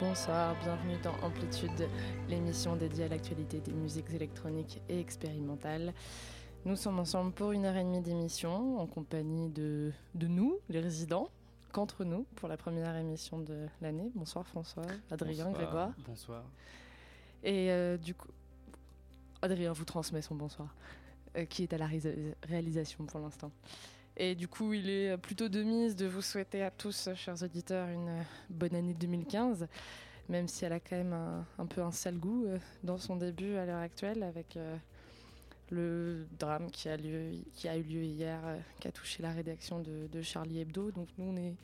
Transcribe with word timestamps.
Bonsoir, 0.00 0.54
bienvenue 0.62 0.96
dans 1.02 1.14
Amplitude, 1.26 1.88
l'émission 2.28 2.76
dédiée 2.76 3.04
à 3.04 3.08
l'actualité 3.08 3.58
des 3.58 3.72
musiques 3.72 4.10
électroniques 4.10 4.80
et 4.88 5.00
expérimentales. 5.00 5.92
Nous 6.64 6.76
sommes 6.76 7.00
ensemble 7.00 7.32
pour 7.32 7.50
une 7.50 7.64
heure 7.64 7.76
et 7.76 7.82
demie 7.82 8.00
d'émission 8.00 8.78
en 8.78 8.86
compagnie 8.86 9.48
de, 9.48 9.90
de 10.14 10.26
nous, 10.28 10.56
les 10.68 10.78
résidents, 10.78 11.28
qu'entre 11.72 12.04
nous 12.04 12.26
pour 12.36 12.48
la 12.48 12.56
première 12.56 12.94
émission 12.94 13.40
de 13.40 13.66
l'année. 13.82 14.12
Bonsoir 14.14 14.46
François, 14.46 14.86
Adrien, 15.10 15.46
Bonsoir. 15.46 15.64
Grégoire. 15.64 15.90
Bonsoir. 16.06 16.44
Et 17.42 17.72
euh, 17.72 17.96
du 17.96 18.14
coup, 18.14 18.28
Adrien 19.42 19.72
vous 19.72 19.84
transmet 19.84 20.22
son 20.22 20.36
bonsoir, 20.36 20.76
euh, 21.36 21.44
qui 21.44 21.64
est 21.64 21.72
à 21.72 21.78
la 21.78 21.88
réalisation 22.44 23.04
pour 23.04 23.18
l'instant. 23.18 23.50
Et 24.20 24.34
du 24.34 24.48
coup, 24.48 24.72
il 24.72 24.90
est 24.90 25.16
plutôt 25.16 25.48
de 25.48 25.62
mise 25.62 25.94
de 25.94 26.06
vous 26.06 26.22
souhaiter 26.22 26.64
à 26.64 26.72
tous, 26.72 27.08
chers 27.14 27.40
auditeurs, 27.44 27.88
une 27.88 28.24
bonne 28.50 28.74
année 28.74 28.92
2015, 28.92 29.68
même 30.28 30.48
si 30.48 30.64
elle 30.64 30.72
a 30.72 30.80
quand 30.80 30.96
même 30.96 31.16
un, 31.56 31.66
peu 31.66 31.82
un 31.82 31.92
sale 31.92 32.18
goût 32.18 32.46
euh, 32.46 32.58
dans 32.82 32.98
son 32.98 33.14
début 33.14 33.54
à 33.54 33.64
l'heure 33.64 33.78
actuelle, 33.78 34.24
avec 34.24 34.56
euh, 34.56 34.76
le 35.70 36.26
drame 36.36 36.68
qui 36.72 36.88
a, 36.88 36.96
eu 36.96 37.82
lieu 37.82 38.02
hier, 38.02 38.40
euh, 38.44 38.58
qui 38.80 38.88
a 38.88 38.90
touché 38.90 39.22
la 39.22 39.30
rédaction 39.30 39.78
de, 39.78 40.20
Charlie 40.22 40.62
Hebdo. 40.62 40.90
Donc 40.90 41.06
nous, 41.16 41.32
on 41.32 41.36
est 41.36 41.54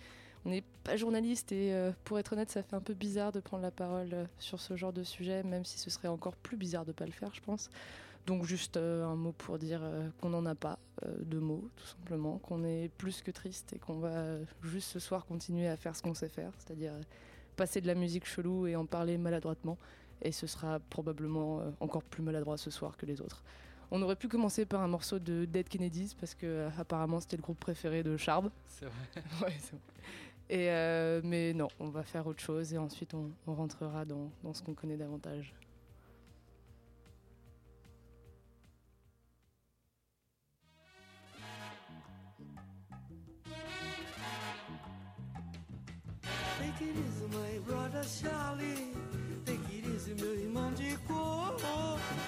on 0.47 0.51
n'est 0.51 0.65
pas 0.85 0.99
journaliste 0.99 1.53
et 1.53 1.75
pour 2.05 2.19
être 2.19 2.35
honnête, 2.35 2.51
ça 2.51 2.63
fait 2.63 2.77
un 2.77 2.83
peu 2.83 2.93
bizarre 2.93 3.33
de 3.33 3.41
prendre 3.41 3.63
la 3.63 3.71
parole 3.71 4.29
sur 4.39 4.61
ce 4.61 4.77
genre 4.77 4.93
de 4.93 5.03
sujet, 5.03 5.43
même 5.43 5.65
si 5.65 5.79
ce 5.79 5.89
serait 5.89 6.07
encore 6.07 6.37
plus 6.37 6.59
bizarre 6.59 6.85
de 6.85 6.93
pas 6.93 7.07
le 7.07 7.13
faire, 7.13 7.33
je 7.33 7.41
pense. 7.41 7.71
Donc 8.27 8.45
juste 8.45 8.77
euh, 8.77 9.05
un 9.05 9.17
mot 9.17 9.33
pour 9.33 9.59
dire 9.59 9.81
euh, 9.83 10.09
qu'on 10.21 10.31
n'en 10.31 10.47
a 10.47 10.55
pas 10.55 10.79
euh, 11.05 11.15
de 11.21 11.39
mots, 11.39 11.69
tout 11.77 11.87
simplement, 11.87 12.39
qu'on 12.39 12.65
est 12.65 12.91
plus 12.97 13.21
que 13.21 13.31
triste 13.31 13.75
et 13.75 13.79
qu'on 13.79 13.99
va 13.99 14.39
juste 14.63 14.89
ce 14.89 14.99
soir 14.99 15.27
continuer 15.27 15.69
à 15.69 15.77
faire 15.77 15.95
ce 15.95 16.03
qu'on 16.03 16.15
sait 16.15 16.29
faire, 16.29 16.53
c'est-à-dire 16.59 16.93
passer 17.57 17.81
de 17.81 17.87
la 17.87 17.95
musique 17.95 18.27
chelou 18.27 18.67
et 18.67 18.77
en 18.77 18.87
parler 18.87 19.19
maladroitement. 19.19 19.79
Et 20.23 20.33
ce 20.33 20.47
sera 20.47 20.79
probablement 20.79 21.61
encore 21.81 22.03
plus 22.03 22.23
maladroit 22.23 22.57
ce 22.57 22.71
soir 22.71 22.97
que 22.97 23.05
les 23.05 23.21
autres. 23.21 23.45
On 23.91 24.01
aurait 24.01 24.17
pu 24.17 24.29
commencer 24.29 24.65
par 24.65 24.81
un 24.81 24.89
morceau 24.89 25.19
de 25.19 25.45
Dead 25.45 25.69
Kennedys 25.69 26.15
parce 26.19 26.35
que 26.35 26.69
apparemment 26.79 27.21
c'était 27.21 27.37
le 27.37 27.43
groupe 27.43 27.61
préféré 27.61 28.03
de 28.03 28.17
Charb. 28.17 28.51
C'est 28.67 28.87
vrai. 28.87 28.95
Ouais, 29.43 29.55
c'est 29.59 29.73
vrai. 29.73 29.81
Et 30.51 30.71
euh, 30.71 31.21
mais 31.25 31.53
non, 31.53 31.69
on 31.81 31.89
va 31.89 32.03
faire 32.03 32.27
autre 32.27 32.41
chose 32.41 32.73
et 32.73 32.79
ensuite 32.79 33.15
on, 33.15 33.31
on 33.47 33.55
rentrera 33.55 34.05
dans, 34.05 34.31
dans 34.43 34.55
ce 34.55 34.63
qu'on 34.63 34.75
connaît 34.75 34.97
davantage. 34.97 35.55
It 46.89 46.97
easy, 46.97 47.27
my 47.33 47.59
brother 47.67 48.05
Charlie. 48.05 48.95
Meu 50.21 50.35
irmão 50.35 50.73
de 50.75 50.97
cor. 51.09 51.94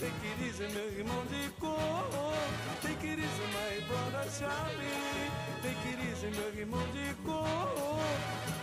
Take 0.00 0.26
it 0.26 0.46
easy, 0.46 0.66
meu 0.72 0.88
irmão 0.98 1.22
de 1.26 1.50
cor. 1.60 2.32
Take 2.82 3.06
it 3.08 3.20
easy, 3.20 3.46
meu 6.30 6.54
irmão 6.58 6.86
de 6.92 7.14
cor. 7.24 8.53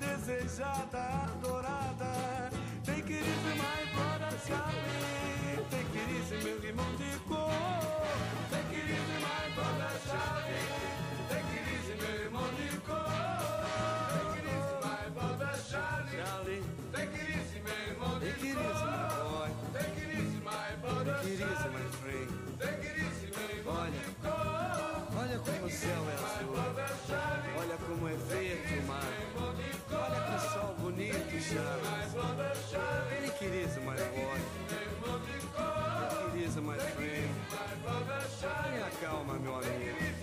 desejada, 0.00 1.24
adorada. 1.24 2.07
Tenha 38.62 38.90
calma, 39.00 39.34
meu 39.34 39.54
amigo. 39.54 40.17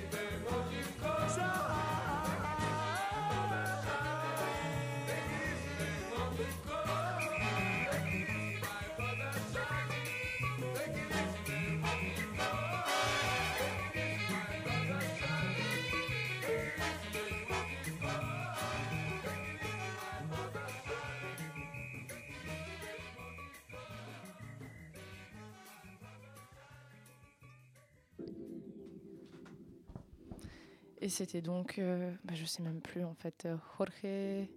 Et 31.05 31.09
c'était 31.09 31.43
donc, 31.43 31.77
euh, 31.77 32.11
bah, 32.23 32.33
je 32.33 32.45
sais 32.45 32.63
même 32.63 32.81
plus 32.81 33.03
en 33.03 33.13
fait, 33.13 33.45
euh, 33.45 33.57
Jorge, 33.77 34.47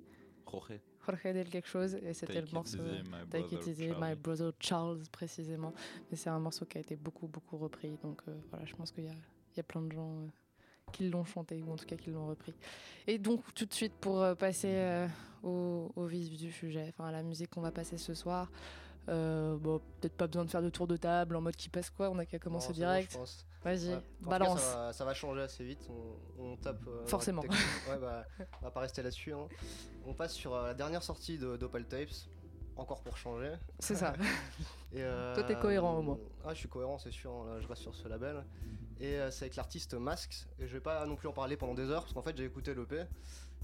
Jorge. 0.50 0.80
Jorge 1.04 1.34
del 1.34 1.50
quelque 1.50 1.68
chose, 1.68 1.94
et 1.96 2.14
c'était 2.14 2.40
le 2.40 2.50
morceau 2.50 2.78
my 2.78 3.28
Take 3.30 3.48
brother 3.48 3.52
It 3.52 3.66
Easy. 3.66 3.88
My 4.00 4.14
Brother 4.14 4.52
Charles 4.58 5.02
précisément. 5.12 5.74
Mais 6.10 6.16
c'est 6.16 6.30
un 6.30 6.38
morceau 6.38 6.64
qui 6.64 6.78
a 6.78 6.80
été 6.80 6.96
beaucoup 6.96 7.26
beaucoup 7.26 7.58
repris, 7.58 7.98
donc 8.02 8.22
euh, 8.28 8.34
voilà, 8.48 8.64
je 8.64 8.74
pense 8.74 8.92
qu'il 8.92 9.04
y 9.04 9.08
a, 9.08 9.12
il 9.52 9.56
y 9.58 9.60
a 9.60 9.62
plein 9.62 9.82
de 9.82 9.92
gens 9.92 10.08
euh, 10.08 10.26
qui 10.90 11.10
l'ont 11.10 11.26
chanté 11.26 11.62
ou 11.62 11.70
en 11.70 11.76
tout 11.76 11.84
cas 11.84 11.96
qui 11.96 12.08
l'ont 12.08 12.28
repris. 12.28 12.54
Et 13.06 13.18
donc 13.18 13.42
tout 13.52 13.66
de 13.66 13.74
suite 13.74 13.92
pour 14.00 14.24
passer 14.38 15.06
au, 15.42 15.92
au 15.96 16.06
vif 16.06 16.34
du 16.34 16.50
sujet, 16.50 16.86
enfin 16.88 17.08
à 17.08 17.12
la 17.12 17.22
musique 17.22 17.50
qu'on 17.50 17.60
va 17.60 17.72
passer 17.72 17.98
ce 17.98 18.14
soir. 18.14 18.50
Euh, 19.08 19.56
bon, 19.56 19.81
peut-être 20.00 20.16
pas 20.16 20.26
besoin 20.26 20.44
de 20.44 20.50
faire 20.50 20.62
de 20.62 20.69
tour 20.70 20.87
de 20.87 20.96
table 20.96 21.34
en 21.37 21.40
mode 21.40 21.56
qui 21.56 21.69
passe 21.69 21.88
quoi, 21.90 22.10
on 22.10 22.19
a 22.19 22.26
qu'à 22.26 22.38
commencer 22.38 22.69
Non, 22.69 22.75
c'est 22.75 22.81
bon, 22.81 22.87
direct. 22.87 23.19
Vas-y, 23.64 23.88
Ouais. 23.88 23.94
Cas, 23.96 24.28
balance. 24.31 24.60
ça, 24.60 24.76
va, 24.76 24.93
ça 24.93 25.05
va 25.05 25.14
changer 25.14 25.40
assez 25.43 25.64
vite. 25.64 25.88
On, 26.38 26.43
on 26.52 26.56
tape. 26.56 26.81
euh, 26.87 27.06
Forcément. 27.06 27.43
Ouais, 27.90 27.99
bah, 28.00 28.25
on 28.60 28.64
va 28.66 28.70
pas 28.70 28.81
rester 28.81 29.02
là-dessus. 29.02 29.32
hein. 29.32 29.49
On 30.06 30.14
passe 30.14 30.32
sur 30.34 30.55
euh, 30.55 30.66
la 30.69 30.75
dernière 30.75 31.02
sortie 31.02 31.38
de- 31.38 31.56
d'Opal 31.56 31.87
Tapes. 31.87 32.08
Encore 32.76 33.02
pour 33.02 33.16
changer. 33.16 33.55
C'est 33.81 33.96
ça. 33.96 34.12
Et, 34.93 35.02
euh, 35.02 35.34
Toi, 35.34 35.43
t'es 35.43 35.56
cohérent, 35.58 35.99
au 35.99 36.02
moins. 36.02 36.19
Ah, 36.44 36.54
je 36.54 36.58
suis 36.61 36.69
cohérent, 36.69 36.96
c'est 36.99 37.11
sûr. 37.11 37.32
hein, 37.32 37.54
là, 37.54 37.61
je 37.61 37.66
reste 37.66 37.82
sur 37.82 37.94
ce 37.94 38.06
label. 38.06 38.44
Et 39.00 39.16
euh, 39.19 39.32
c'est 39.32 39.46
avec 39.46 39.56
l'artiste 39.56 39.94
Masks. 39.94 40.46
Et 40.61 40.69
je 40.69 40.72
vais 40.75 40.81
pas 40.81 41.04
non 41.06 41.16
plus 41.16 41.26
en 41.28 41.32
parler 41.32 41.56
pendant 41.56 41.75
des 41.75 41.90
heures 41.90 42.02
parce 42.02 42.12
qu'en 42.12 42.22
fait, 42.22 42.37
j'ai 42.37 42.44
écouté 42.44 42.75
l'EP. 42.75 43.00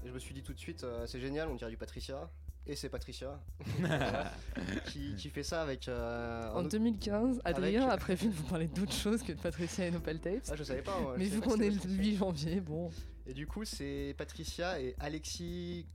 Et 0.03 0.07
je 0.09 0.11
me 0.11 0.19
suis 0.19 0.33
dit 0.33 0.43
tout 0.43 0.53
de 0.53 0.59
suite, 0.59 0.83
euh, 0.83 1.05
c'est 1.07 1.21
génial, 1.21 1.47
on 1.47 1.55
dirait 1.55 1.71
du 1.71 1.77
Patricia. 1.77 2.29
Et 2.67 2.75
c'est 2.75 2.89
Patricia 2.89 3.39
qui, 4.87 5.15
qui 5.15 5.29
fait 5.29 5.43
ça 5.43 5.61
avec. 5.61 5.87
euh, 5.87 6.51
En 6.53 6.61
autre- 6.61 6.69
2015, 6.69 7.41
Adrien 7.45 7.83
Avec- 7.83 7.93
a 7.93 7.97
prévu 8.03 8.27
de 8.27 8.33
vous 8.33 8.43
parler 8.47 8.67
d'autre 8.67 8.91
chose 8.93 9.21
que 9.21 9.31
de 9.33 9.39
Patricia 9.39 9.85
et 9.87 9.91
Nopal 9.91 10.19
Tapes. 10.19 10.43
Ah, 10.49 10.55
je 10.55 10.63
savais 10.63 10.81
pas. 10.81 10.99
moi, 10.99 11.15
mais 11.17 11.25
vu 11.25 11.41
qu'on 11.41 11.59
est 11.59 11.69
le 11.69 11.79
8 11.81 12.17
janvier, 12.17 12.61
bon. 12.61 12.89
Et 13.27 13.33
du 13.33 13.45
coup, 13.47 13.65
c'est 13.65 14.15
Patricia 14.17 14.79
et 14.79 14.95
Alexis 14.99 15.85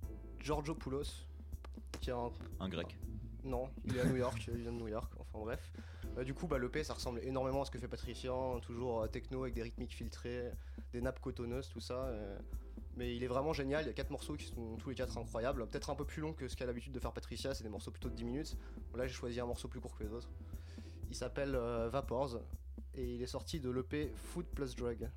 Georgopoulos. 0.40 1.26
Qui 2.00 2.10
est 2.10 2.14
un... 2.14 2.30
Un 2.60 2.68
grec. 2.68 2.96
Non, 3.44 3.68
il 3.84 3.96
est 3.96 4.00
à 4.00 4.04
New 4.04 4.16
York, 4.16 4.40
il 4.48 4.58
vient 4.62 4.72
de 4.72 4.78
New 4.78 4.88
York, 4.88 5.12
enfin 5.18 5.38
bref. 5.44 5.60
Euh, 6.18 6.24
du 6.24 6.34
coup, 6.34 6.46
bah, 6.46 6.58
l'EP 6.58 6.82
ça 6.84 6.94
ressemble 6.94 7.20
énormément 7.24 7.62
à 7.62 7.64
ce 7.64 7.70
que 7.70 7.78
fait 7.78 7.88
Patricia, 7.88 8.30
hein, 8.32 8.60
toujours 8.62 9.02
euh, 9.02 9.06
techno 9.06 9.42
avec 9.42 9.54
des 9.54 9.62
rythmiques 9.62 9.94
filtrées, 9.94 10.50
des 10.92 11.00
nappes 11.00 11.20
cotonneuses, 11.20 11.68
tout 11.68 11.80
ça. 11.80 12.10
Mais 13.00 13.16
il 13.16 13.24
est 13.24 13.28
vraiment 13.28 13.54
génial, 13.54 13.84
il 13.84 13.86
y 13.86 13.90
a 13.90 13.94
4 13.94 14.10
morceaux 14.10 14.36
qui 14.36 14.44
sont 14.44 14.76
tous 14.76 14.90
les 14.90 14.94
4 14.94 15.16
incroyables. 15.16 15.66
Peut-être 15.66 15.88
un 15.88 15.94
peu 15.94 16.04
plus 16.04 16.20
long 16.20 16.34
que 16.34 16.48
ce 16.48 16.54
qu'a 16.54 16.66
l'habitude 16.66 16.92
de 16.92 17.00
faire 17.00 17.12
Patricia, 17.12 17.54
c'est 17.54 17.64
des 17.64 17.70
morceaux 17.70 17.90
plutôt 17.90 18.10
de 18.10 18.14
10 18.14 18.24
minutes. 18.24 18.58
Là, 18.94 19.06
j'ai 19.06 19.14
choisi 19.14 19.40
un 19.40 19.46
morceau 19.46 19.68
plus 19.68 19.80
court 19.80 19.96
que 19.96 20.04
les 20.04 20.12
autres. 20.12 20.28
Il 21.08 21.16
s'appelle 21.16 21.54
euh, 21.54 21.88
Vapors 21.88 22.42
et 22.94 23.14
il 23.14 23.22
est 23.22 23.26
sorti 23.26 23.58
de 23.58 23.70
l'EP 23.70 24.12
Food 24.14 24.44
Plus 24.54 24.76
Drug. 24.76 25.08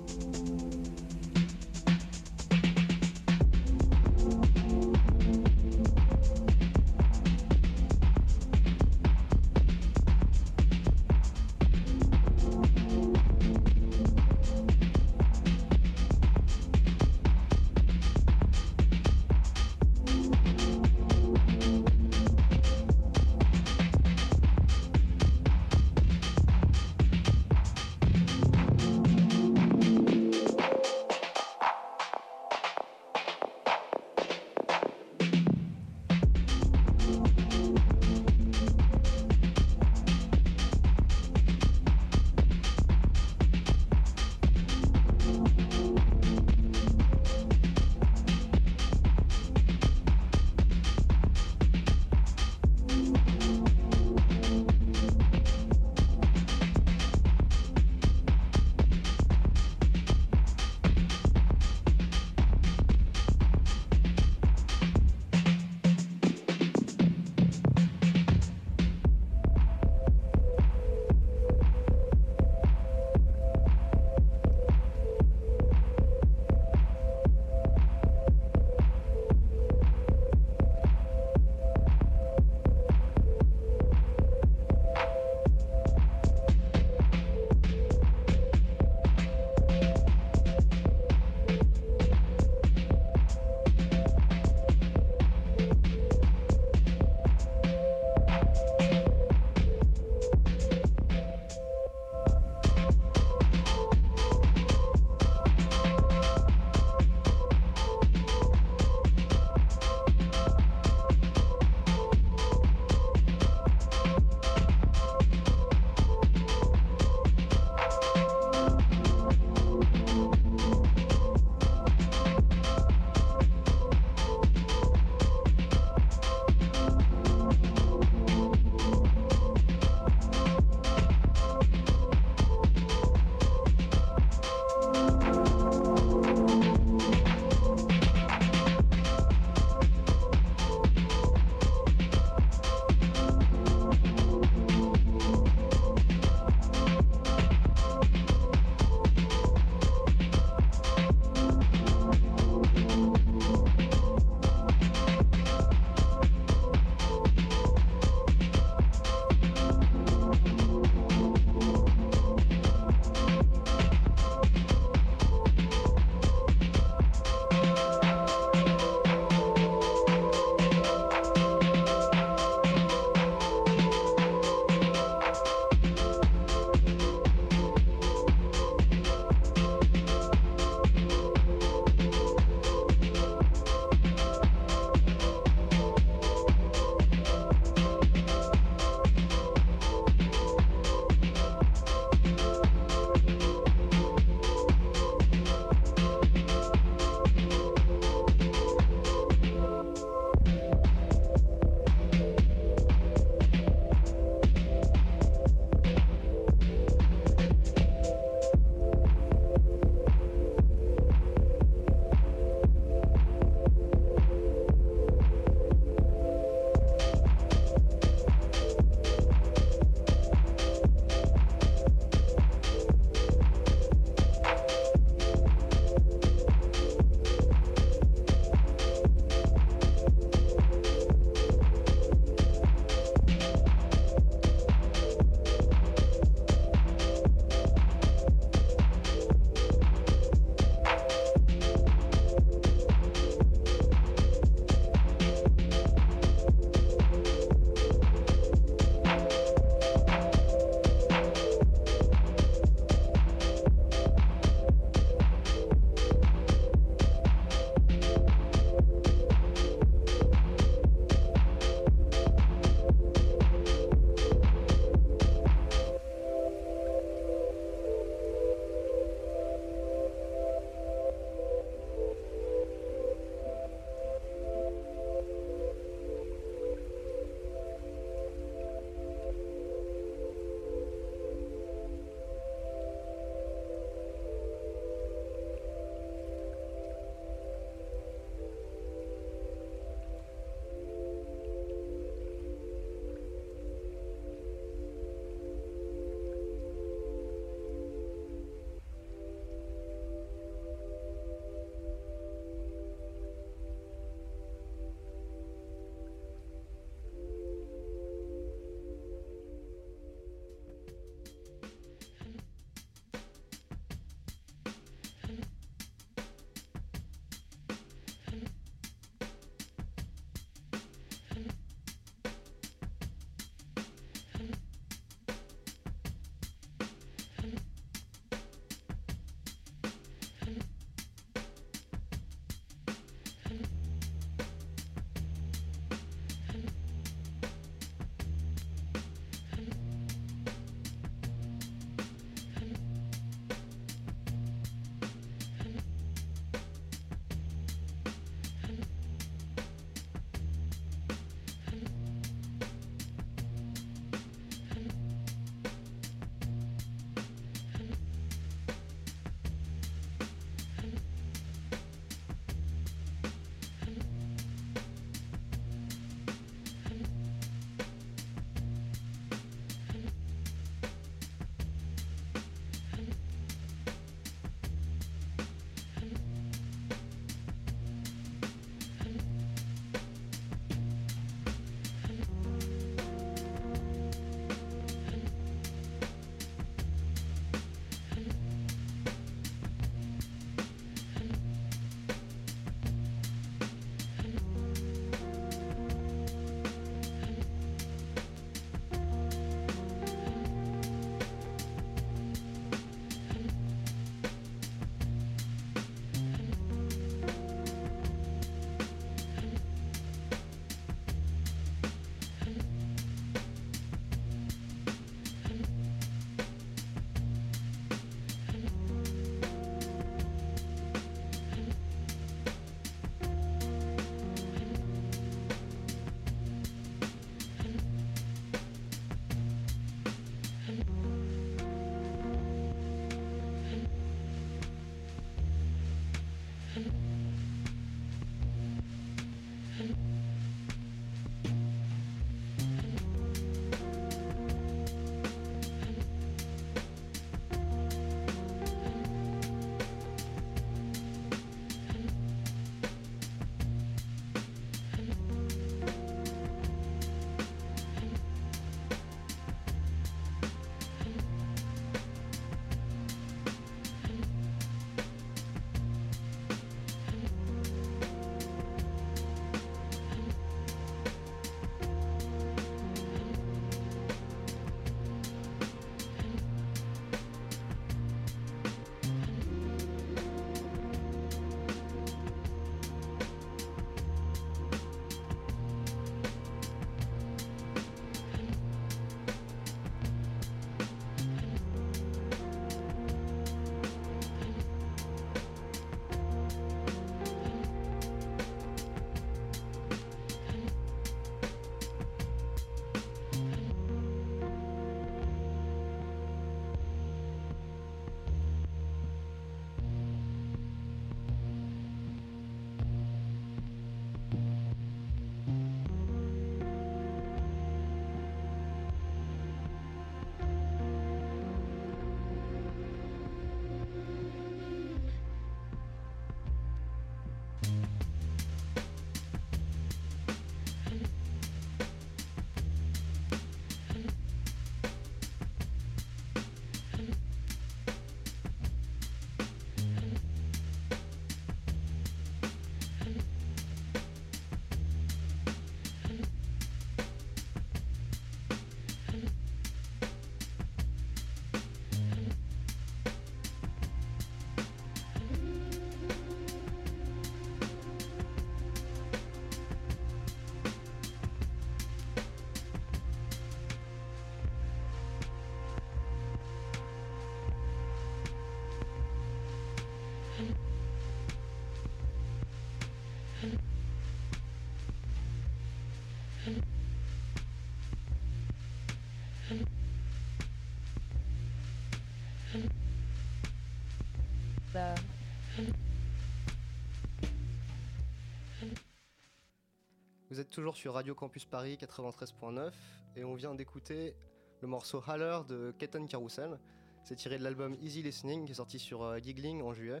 Vous 590.32 590.40
êtes 590.40 590.48
toujours 590.48 590.76
sur 590.76 590.94
Radio 590.94 591.14
Campus 591.14 591.44
Paris 591.44 591.76
93.9 591.78 592.72
et 593.16 593.22
on 593.24 593.34
vient 593.34 593.54
d'écouter 593.54 594.14
le 594.62 594.66
morceau 594.66 595.02
Haller 595.06 595.40
de 595.46 595.74
Ketan 595.76 596.06
Carousel. 596.06 596.58
C'est 597.04 597.16
tiré 597.16 597.36
de 597.36 597.44
l'album 597.44 597.76
Easy 597.82 598.02
Listening 598.02 598.46
qui 598.46 598.52
est 598.52 598.54
sorti 598.54 598.78
sur 598.78 599.02
euh, 599.02 599.18
Giggling 599.18 599.60
en 599.60 599.74
juillet. 599.74 600.00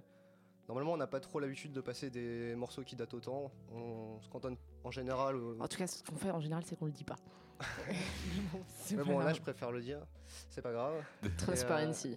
Normalement, 0.68 0.94
on 0.94 0.96
n'a 0.96 1.06
pas 1.06 1.20
trop 1.20 1.38
l'habitude 1.38 1.74
de 1.74 1.82
passer 1.82 2.08
des 2.08 2.54
morceaux 2.56 2.82
qui 2.82 2.96
datent 2.96 3.12
autant. 3.12 3.52
On 3.74 4.22
se 4.22 4.28
cantonne 4.30 4.56
en 4.84 4.90
général. 4.90 5.36
au- 5.36 5.60
en 5.60 5.68
tout 5.68 5.76
cas, 5.76 5.86
ce 5.86 6.02
qu'on 6.02 6.16
fait 6.16 6.30
en 6.30 6.40
général, 6.40 6.64
c'est 6.64 6.76
qu'on 6.76 6.86
le 6.86 6.92
dit 6.92 7.04
pas. 7.04 7.16
Mais 8.92 9.04
bon, 9.04 9.18
là, 9.18 9.24
grave. 9.26 9.36
je 9.36 9.42
préfère 9.42 9.70
le 9.70 9.82
dire. 9.82 9.98
C'est 10.48 10.62
pas 10.62 10.72
grave. 10.72 11.04
Transparency. 11.36 12.16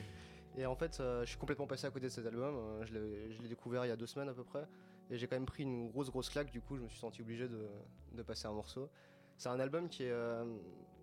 Et 0.56 0.64
en 0.64 0.74
fait, 0.74 1.00
euh, 1.00 1.20
je 1.24 1.28
suis 1.28 1.38
complètement 1.38 1.66
passé 1.66 1.86
à 1.86 1.90
côté 1.90 2.06
de 2.06 2.10
cet 2.10 2.24
album. 2.24 2.54
Euh, 2.56 2.86
je 2.86 3.42
l'ai 3.42 3.48
découvert 3.48 3.84
il 3.84 3.88
y 3.88 3.92
a 3.92 3.96
deux 3.96 4.06
semaines 4.06 4.30
à 4.30 4.34
peu 4.34 4.42
près. 4.44 4.66
Et 5.10 5.18
j'ai 5.18 5.26
quand 5.26 5.36
même 5.36 5.46
pris 5.46 5.62
une 5.62 5.90
grosse, 5.90 6.10
grosse 6.10 6.30
claque. 6.30 6.50
Du 6.50 6.60
coup, 6.60 6.76
je 6.76 6.82
me 6.82 6.88
suis 6.88 6.98
senti 6.98 7.20
obligé 7.20 7.48
de, 7.48 7.68
de 8.12 8.22
passer 8.22 8.46
un 8.46 8.52
morceau. 8.52 8.88
C'est 9.36 9.48
un 9.48 9.60
album 9.60 9.88
qui 9.88 10.04
est. 10.04 10.10
euh, 10.10 10.44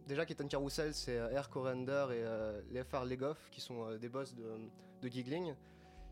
déjà, 0.07 0.25
Ketan 0.25 0.47
Carousel, 0.47 0.93
c'est 0.93 1.17
euh, 1.17 1.29
Air 1.31 1.49
Corrender 1.49 2.07
et 2.11 2.23
euh, 2.23 2.61
Lefar 2.71 3.05
Legoff 3.05 3.49
qui 3.51 3.61
sont 3.61 3.85
euh, 3.85 3.97
des 3.97 4.09
boss 4.09 4.33
de, 4.35 4.43
de 5.01 5.07
Giggling. 5.07 5.53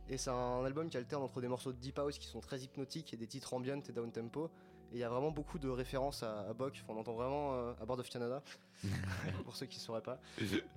Et 0.09 0.17
c'est 0.17 0.29
un 0.29 0.63
album 0.63 0.89
qui 0.89 0.97
alterne 0.97 1.23
entre 1.23 1.41
des 1.41 1.47
morceaux 1.47 1.73
de 1.73 1.77
Deep 1.77 1.99
House 1.99 2.17
qui 2.17 2.27
sont 2.27 2.39
très 2.39 2.59
hypnotiques 2.59 3.13
et 3.13 3.17
des 3.17 3.27
titres 3.27 3.53
ambient 3.53 3.81
et 3.89 3.91
down 3.91 4.11
tempo. 4.11 4.49
Et 4.93 4.95
il 4.95 4.99
y 4.99 5.03
a 5.03 5.09
vraiment 5.09 5.31
beaucoup 5.31 5.59
de 5.59 5.67
références 5.69 6.23
à, 6.23 6.39
à. 6.41 6.51
Enfin, 6.51 6.71
on 6.87 6.97
entend 6.97 7.13
vraiment 7.13 7.53
euh, 7.55 7.73
à 7.81 7.85
Board 7.85 7.99
of 7.99 8.09
Canada, 8.09 8.41
pour 9.43 9.55
ceux 9.55 9.65
qui 9.65 9.77
ne 9.77 9.81
sauraient 9.81 10.01
pas. 10.01 10.19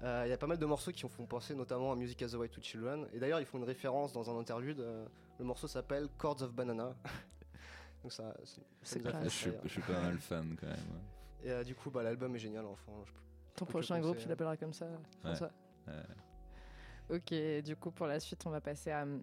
Euh, 0.03 0.23
Il 0.27 0.31
y 0.31 0.33
a 0.33 0.37
pas 0.38 0.46
mal 0.49 0.59
de 0.59 0.66
morceaux 0.66 0.90
qui 0.90 1.09
font 1.09 1.27
penser 1.27 1.55
notamment 1.55 1.92
à 1.92 1.96
Music 1.96 2.20
as 2.23 2.35
a 2.35 2.38
Way 2.38 2.49
to 2.49 2.61
Children. 2.61 3.07
Et 3.12 3.18
d'ailleurs, 3.20 3.38
ils 3.40 3.46
font 3.46 3.59
une 3.59 3.64
référence 3.64 4.12
dans 4.12 4.29
un 4.29 4.38
interlude. 4.40 4.81
euh, 4.81 5.07
le 5.38 5.44
morceau 5.44 5.68
s'appelle 5.68 6.09
Chords 6.18 6.42
of 6.42 6.53
Banana. 6.53 6.94
Donc 8.03 8.12
ça, 8.12 8.35
C'est 8.83 9.01
classe. 9.01 9.23
Je 9.25 9.29
suis, 9.29 9.51
rire. 9.51 9.61
je 9.64 9.68
suis 9.68 9.83
pas 9.83 10.01
mal 10.01 10.18
fan 10.18 10.57
quand 10.61 10.66
même. 10.66 10.77
ouais. 10.77 11.49
Et 11.49 11.51
euh, 11.53 11.64
du 11.64 11.75
coup, 11.75 11.90
bah, 11.90 12.03
l'album 12.03 12.35
est 12.35 12.38
génial. 12.38 12.64
Enfin, 12.66 12.92
je- 13.07 13.12
Ton 13.57 13.64
prochain 13.66 14.01
groupe, 14.01 14.16
tu 14.18 14.25
hein. 14.25 14.29
l'appelleras 14.31 14.57
comme 14.57 14.73
ça, 14.73 14.87
François 15.23 15.51
Ok, 17.11 17.35
du 17.64 17.77
coup, 17.77 17.90
pour 17.90 18.07
la 18.07 18.20
suite, 18.20 18.42
on 18.46 18.51
va 18.51 18.61
passer 18.61 18.90
à 18.90 19.03
hum, 19.03 19.23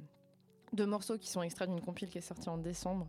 deux 0.74 0.86
morceaux 0.86 1.18
qui 1.18 1.30
sont 1.30 1.42
extraits 1.42 1.70
d'une 1.70 1.82
compile 1.82 2.10
qui 2.10 2.18
est 2.18 2.22
sortie 2.22 2.50
en 2.50 2.58
décembre. 2.58 3.08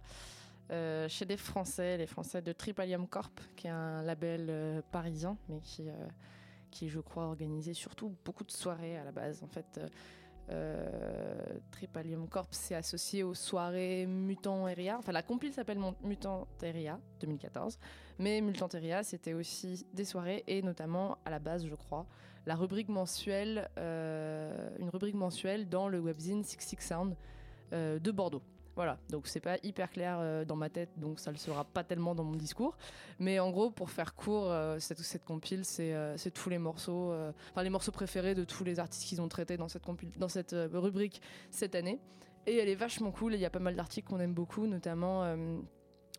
Euh, 0.70 1.08
chez 1.08 1.24
des 1.24 1.38
Français, 1.38 1.96
les 1.96 2.06
Français 2.06 2.42
de 2.42 2.52
Tripalium 2.52 3.06
Corp, 3.06 3.40
qui 3.56 3.68
est 3.68 3.70
un 3.70 4.02
label 4.02 4.48
euh, 4.50 4.82
parisien, 4.92 5.38
mais 5.48 5.60
qui, 5.60 5.88
euh, 5.88 5.94
qui, 6.70 6.90
je 6.90 7.00
crois, 7.00 7.24
organisait 7.24 7.72
surtout 7.72 8.14
beaucoup 8.24 8.44
de 8.44 8.50
soirées 8.50 8.98
à 8.98 9.04
la 9.04 9.12
base. 9.12 9.42
En 9.42 9.48
fait, 9.48 9.80
Tripalium 11.70 12.28
Corp 12.28 12.54
s'est 12.54 12.74
associé 12.74 13.22
aux 13.22 13.34
soirées 13.34 14.06
Mutant 14.06 14.66
Area. 14.66 14.96
Enfin, 14.98 15.12
la 15.12 15.22
compile 15.22 15.52
s'appelle 15.52 15.78
Mutant 16.02 16.46
Area 16.62 16.98
2014, 17.20 17.78
mais 18.18 18.40
Mutant 18.40 18.68
Area, 18.68 19.02
c'était 19.02 19.34
aussi 19.34 19.86
des 19.92 20.04
soirées 20.04 20.44
et 20.46 20.62
notamment 20.62 21.18
à 21.26 21.30
la 21.30 21.38
base, 21.38 21.66
je 21.66 21.74
crois, 21.74 22.06
la 22.46 22.56
rubrique 22.56 22.88
mensuelle, 22.88 23.68
une 23.76 24.88
rubrique 24.90 25.16
mensuelle 25.16 25.68
dans 25.68 25.86
le 25.86 26.00
webzine 26.00 26.42
Six 26.44 26.60
Six 26.60 26.80
Sound 26.80 27.14
de 27.72 28.10
Bordeaux. 28.10 28.42
Voilà, 28.78 28.96
donc 29.10 29.26
c'est 29.26 29.40
pas 29.40 29.56
hyper 29.64 29.90
clair 29.90 30.18
euh, 30.20 30.44
dans 30.44 30.54
ma 30.54 30.70
tête, 30.70 30.90
donc 30.98 31.18
ça 31.18 31.32
le 31.32 31.36
sera 31.36 31.64
pas 31.64 31.82
tellement 31.82 32.14
dans 32.14 32.22
mon 32.22 32.36
discours. 32.36 32.76
Mais 33.18 33.40
en 33.40 33.50
gros, 33.50 33.72
pour 33.72 33.90
faire 33.90 34.14
court, 34.14 34.52
euh, 34.52 34.78
cette, 34.78 35.00
cette 35.00 35.24
compile, 35.24 35.64
c'est 35.64 35.92
euh, 35.94 36.16
tous 36.32 36.48
les 36.48 36.58
morceaux, 36.58 37.12
enfin 37.50 37.64
les 37.64 37.70
morceaux 37.70 37.90
préférés 37.90 38.36
de 38.36 38.44
tous 38.44 38.62
les 38.62 38.78
artistes 38.78 39.08
qu'ils 39.08 39.20
ont 39.20 39.26
traités 39.26 39.56
dans 39.56 39.66
cette, 39.66 39.82
dans 40.16 40.28
cette 40.28 40.54
rubrique 40.72 41.20
cette 41.50 41.74
année. 41.74 41.98
Et 42.46 42.56
elle 42.58 42.68
est 42.68 42.76
vachement 42.76 43.10
cool, 43.10 43.34
il 43.34 43.40
y 43.40 43.44
a 43.44 43.50
pas 43.50 43.58
mal 43.58 43.74
d'articles 43.74 44.06
qu'on 44.06 44.20
aime 44.20 44.32
beaucoup, 44.32 44.68
notamment 44.68 45.24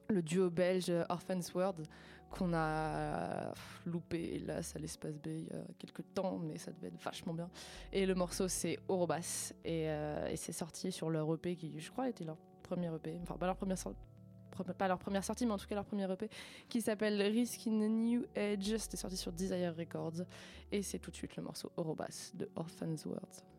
le 0.09 0.21
duo 0.21 0.49
belge 0.49 0.91
Orphans 1.07 1.39
World, 1.55 1.87
qu'on 2.29 2.53
a 2.53 3.53
loupé 3.85 4.35
hélas 4.35 4.75
à 4.75 4.79
l'espace 4.79 5.17
B 5.17 5.27
il 5.27 5.43
y 5.45 5.53
a 5.53 5.63
quelques 5.77 6.13
temps, 6.13 6.37
mais 6.39 6.57
ça 6.57 6.73
devait 6.73 6.89
être 6.89 7.01
vachement 7.01 7.33
bien. 7.33 7.49
Et 7.93 8.05
le 8.05 8.15
morceau 8.15 8.49
c'est 8.49 8.79
Orobas 8.89 9.53
et, 9.63 9.83
et 9.85 10.35
c'est 10.35 10.51
sorti 10.51 10.91
sur 10.91 11.09
leur 11.09 11.33
EP 11.33 11.55
qui 11.55 11.79
je 11.79 11.89
crois 11.89 12.09
était 12.09 12.25
leur 12.25 12.35
premier 12.69 12.93
EP, 12.93 13.19
enfin 13.23 13.35
pas 13.35 13.47
leur 13.47 13.55
première 13.55 13.77
sortie. 13.77 13.97
Pas 14.77 14.89
leur 14.89 14.99
première 14.99 15.23
sortie, 15.23 15.45
mais 15.45 15.53
en 15.53 15.57
tout 15.57 15.67
cas 15.67 15.75
leur 15.75 15.85
premier 15.85 16.11
EP, 16.11 16.29
qui 16.67 16.81
s'appelle 16.81 17.21
Risk 17.21 17.65
in 17.67 17.81
a 17.81 17.87
New 17.87 18.25
Age. 18.35 18.75
C'était 18.77 18.97
sorti 18.97 19.15
sur 19.15 19.31
Desire 19.31 19.73
Records. 19.75 20.25
Et 20.69 20.81
c'est 20.81 20.99
tout 20.99 21.11
de 21.11 21.15
suite 21.15 21.37
le 21.37 21.43
morceau 21.43 21.71
Orobas 21.77 22.31
de 22.33 22.49
Orphans 22.55 22.97
World. 23.05 23.58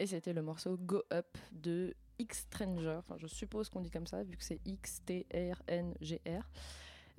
Et 0.00 0.06
c'était 0.06 0.32
le 0.32 0.40
morceau 0.40 0.78
Go 0.78 1.02
Up 1.12 1.36
de 1.52 1.94
X 2.18 2.46
Stranger. 2.50 3.00
Je 3.18 3.26
suppose 3.26 3.68
qu'on 3.68 3.82
dit 3.82 3.90
comme 3.90 4.06
ça, 4.06 4.22
vu 4.22 4.34
que 4.38 4.42
c'est 4.42 4.58
X-T-R-N-G-R. 4.64 6.50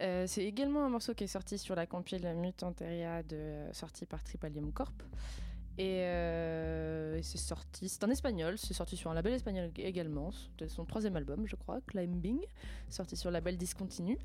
Euh, 0.01 0.25
c'est 0.25 0.43
également 0.43 0.83
un 0.83 0.89
morceau 0.89 1.13
qui 1.13 1.25
est 1.25 1.27
sorti 1.27 1.59
sur 1.59 1.75
la 1.75 1.85
compile 1.85 2.27
Mutanteria 2.35 3.21
de, 3.21 3.67
sortie 3.71 4.07
par 4.07 4.23
Tripalium 4.23 4.71
Corp. 4.73 5.03
Euh, 5.79 7.17
et 7.17 7.23
c'est 7.23 7.37
sorti, 7.37 7.87
c'est 7.87 8.03
en 8.03 8.09
espagnol, 8.09 8.57
c'est 8.57 8.73
sorti 8.73 8.97
sur 8.97 9.11
un 9.11 9.13
label 9.13 9.33
espagnol 9.33 9.69
également. 9.77 10.31
C'était 10.31 10.67
son 10.67 10.83
troisième 10.83 11.15
album, 11.15 11.45
je 11.45 11.55
crois, 11.55 11.81
Climbing, 11.85 12.39
sorti 12.89 13.15
sur 13.15 13.29
le 13.29 13.33
label 13.33 13.57
Discontinu. 13.57 14.17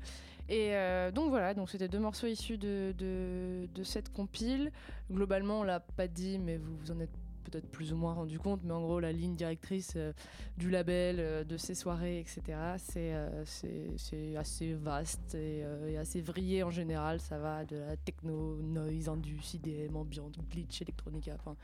Et 0.49 0.75
euh, 0.75 1.11
donc 1.11 1.29
voilà, 1.29 1.53
donc 1.53 1.69
c'était 1.69 1.87
deux 1.87 1.99
morceaux 1.99 2.27
issus 2.27 2.57
de, 2.57 2.91
de, 2.97 3.69
de 3.73 3.83
cette 3.83 4.11
compile. 4.11 4.71
Globalement, 5.11 5.59
on 5.59 5.63
l'a 5.63 5.79
pas 5.79 6.07
dit, 6.07 6.39
mais 6.39 6.57
vous 6.57 6.75
vous 6.77 6.91
en 6.91 6.99
êtes 6.99 7.15
peut-être 7.49 7.69
plus 7.71 7.93
ou 7.93 7.95
moins 7.97 8.13
rendu 8.13 8.39
compte, 8.39 8.61
mais 8.63 8.73
en 8.73 8.81
gros, 8.81 8.99
la 8.99 9.11
ligne 9.11 9.35
directrice 9.35 9.93
euh, 9.95 10.11
du 10.57 10.69
label, 10.69 11.17
euh, 11.19 11.43
de 11.43 11.57
ces 11.57 11.75
soirées, 11.75 12.19
etc., 12.19 12.41
c'est 12.77 13.13
euh, 13.13 13.43
c'est- 13.45 13.93
c'est 13.97 14.35
assez 14.35 14.73
vaste 14.73 15.35
et, 15.35 15.63
euh, 15.63 15.89
et 15.89 15.97
assez 15.97 16.21
vrillé 16.21 16.63
en 16.63 16.71
général. 16.71 17.19
Ça 17.21 17.37
va 17.39 17.65
de 17.65 17.77
la 17.77 17.95
techno, 17.97 18.57
noise, 18.61 19.09
indus, 19.09 19.53
IDM, 19.53 19.95
ambiante, 19.95 20.37
glitch, 20.49 20.81
électronica, 20.81 21.35
enfin, 21.39 21.55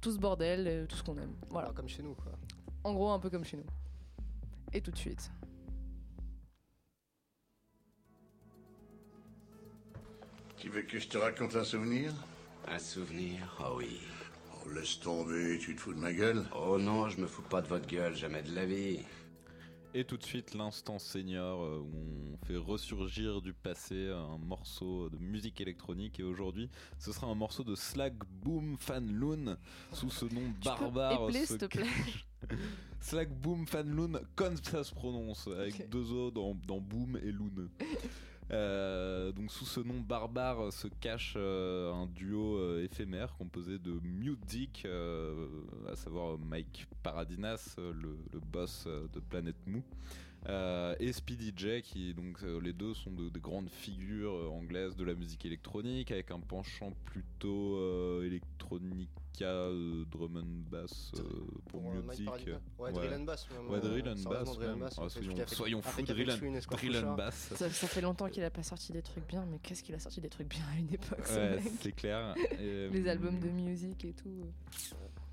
tout 0.00 0.12
ce 0.12 0.18
bordel, 0.18 0.66
euh, 0.68 0.86
tout 0.86 0.96
ce 0.96 1.02
qu'on 1.02 1.16
aime. 1.18 1.34
Voilà, 1.50 1.70
comme 1.72 1.88
chez 1.88 2.02
nous, 2.02 2.14
quoi. 2.14 2.32
en 2.84 2.94
gros, 2.94 3.10
un 3.10 3.18
peu 3.18 3.30
comme 3.30 3.44
chez 3.44 3.56
nous. 3.56 3.64
Et 4.72 4.80
tout 4.80 4.90
de 4.90 4.96
suite. 4.98 5.30
Tu 10.56 10.68
veux 10.68 10.82
que 10.82 10.98
je 10.98 11.08
te 11.08 11.18
raconte 11.18 11.54
un 11.56 11.64
souvenir? 11.64 12.12
Un 12.68 12.78
souvenir 12.78 13.56
Oh 13.60 13.74
oui. 13.78 14.00
Oh, 14.66 14.70
laisse 14.74 14.98
tomber, 15.00 15.58
tu 15.58 15.74
te 15.74 15.80
fous 15.80 15.94
de 15.94 15.98
ma 16.00 16.12
gueule 16.12 16.44
Oh 16.56 16.78
non, 16.78 17.08
je 17.08 17.20
me 17.20 17.26
fous 17.26 17.42
pas 17.42 17.62
de 17.62 17.68
votre 17.68 17.86
gueule, 17.86 18.14
jamais 18.16 18.42
de 18.42 18.54
la 18.54 18.66
vie. 18.66 18.98
Et 19.94 20.04
tout 20.04 20.16
de 20.18 20.22
suite, 20.24 20.54
l'instant 20.54 20.98
senior 20.98 21.62
euh, 21.64 21.78
où 21.78 22.34
on 22.34 22.46
fait 22.46 22.56
ressurgir 22.56 23.40
du 23.40 23.54
passé 23.54 24.10
un 24.10 24.36
morceau 24.38 25.08
de 25.08 25.16
musique 25.18 25.60
électronique. 25.60 26.20
Et 26.20 26.22
aujourd'hui, 26.22 26.68
ce 26.98 27.12
sera 27.12 27.28
un 27.28 27.34
morceau 27.34 27.64
de 27.64 27.74
Slag 27.74 28.14
Boom 28.42 28.76
Fan 28.78 29.10
Loon 29.10 29.56
sous 29.92 30.10
ce 30.10 30.26
nom 30.26 30.42
barbare. 30.62 31.30
s'il 31.32 31.56
te 31.58 31.64
plaît? 31.66 31.84
Cache- 31.84 32.26
Slag 33.00 33.30
Boom 33.30 33.66
Fan 33.66 33.88
Loon, 33.88 34.20
comme 34.34 34.56
ça 34.62 34.84
se 34.84 34.92
prononce, 34.92 35.46
avec 35.48 35.88
deux 35.88 36.12
O 36.12 36.30
dans, 36.30 36.54
dans 36.66 36.80
Boom 36.80 37.18
et 37.22 37.32
Loon. 37.32 37.68
Euh, 38.52 39.32
donc 39.32 39.50
sous 39.50 39.64
ce 39.64 39.80
nom 39.80 39.98
barbare 40.00 40.72
se 40.72 40.86
cache 40.86 41.34
euh, 41.36 41.92
un 41.92 42.06
duo 42.06 42.58
euh, 42.58 42.84
éphémère 42.84 43.34
composé 43.36 43.78
de 43.78 43.98
Music, 44.04 44.82
euh, 44.84 45.48
à 45.90 45.96
savoir 45.96 46.38
Mike 46.38 46.86
Paradinas, 47.02 47.74
euh, 47.78 47.92
le, 47.92 48.16
le 48.32 48.38
boss 48.40 48.84
euh, 48.86 49.08
de 49.12 49.18
Planet 49.20 49.56
Moo, 49.66 49.82
euh, 50.48 50.94
et 51.00 51.12
Speedy 51.12 51.52
J, 51.56 51.82
qui 51.82 52.14
donc 52.14 52.42
euh, 52.42 52.60
les 52.60 52.72
deux 52.72 52.94
sont 52.94 53.10
de, 53.10 53.28
des 53.28 53.40
grandes 53.40 53.68
figures 53.70 54.32
euh, 54.34 54.48
anglaises 54.48 54.94
de 54.96 55.04
la 55.04 55.14
musique 55.14 55.44
électronique, 55.44 56.10
avec 56.10 56.30
un 56.30 56.40
penchant 56.40 56.92
plutôt 57.04 57.76
euh, 57.76 58.24
electronica, 58.24 59.08
euh, 59.42 60.04
drum 60.10 60.36
and 60.36 60.70
bass 60.70 61.12
euh, 61.18 61.22
pour 61.68 61.82
Music. 61.82 62.24
Paradina. 62.26 62.52
Ouais, 62.78 62.86
Ouais. 62.86 62.92
drill 62.92 63.14
and 63.14 63.24
bass. 63.24 63.46
même, 63.50 63.68
Ouais, 63.70 63.80
drill 63.80 64.08
and 64.08 64.14
bass. 64.30 64.44
drill 64.56 64.70
and 64.70 65.08
soyons 65.08 65.36
fait- 65.36 65.54
soyons 65.54 65.82
fous, 65.82 66.02
drill 66.02 66.30
and, 66.30 66.36
drill 66.76 67.06
bass. 67.16 67.52
Ça, 67.54 67.68
ça 67.68 67.86
fait 67.88 68.00
longtemps 68.00 68.28
qu'il 68.28 68.44
a 68.44 68.50
pas 68.50 68.62
sorti 68.62 68.92
des 68.92 69.02
trucs 69.02 69.26
bien, 69.26 69.44
mais 69.50 69.58
qu'est-ce 69.62 69.82
qu'il 69.82 69.94
a 69.94 69.98
sorti 69.98 70.20
des 70.20 70.28
trucs 70.28 70.48
bien 70.48 70.62
à 70.74 70.78
une 70.78 70.92
époque, 70.94 71.26
ce 71.26 71.58
c'est 71.80 71.92
clair. 71.92 72.34
Et, 72.60 72.88
Les 72.88 73.08
albums 73.08 73.38
de 73.40 73.48
musique 73.48 74.04
et 74.04 74.12
tout. 74.12 74.46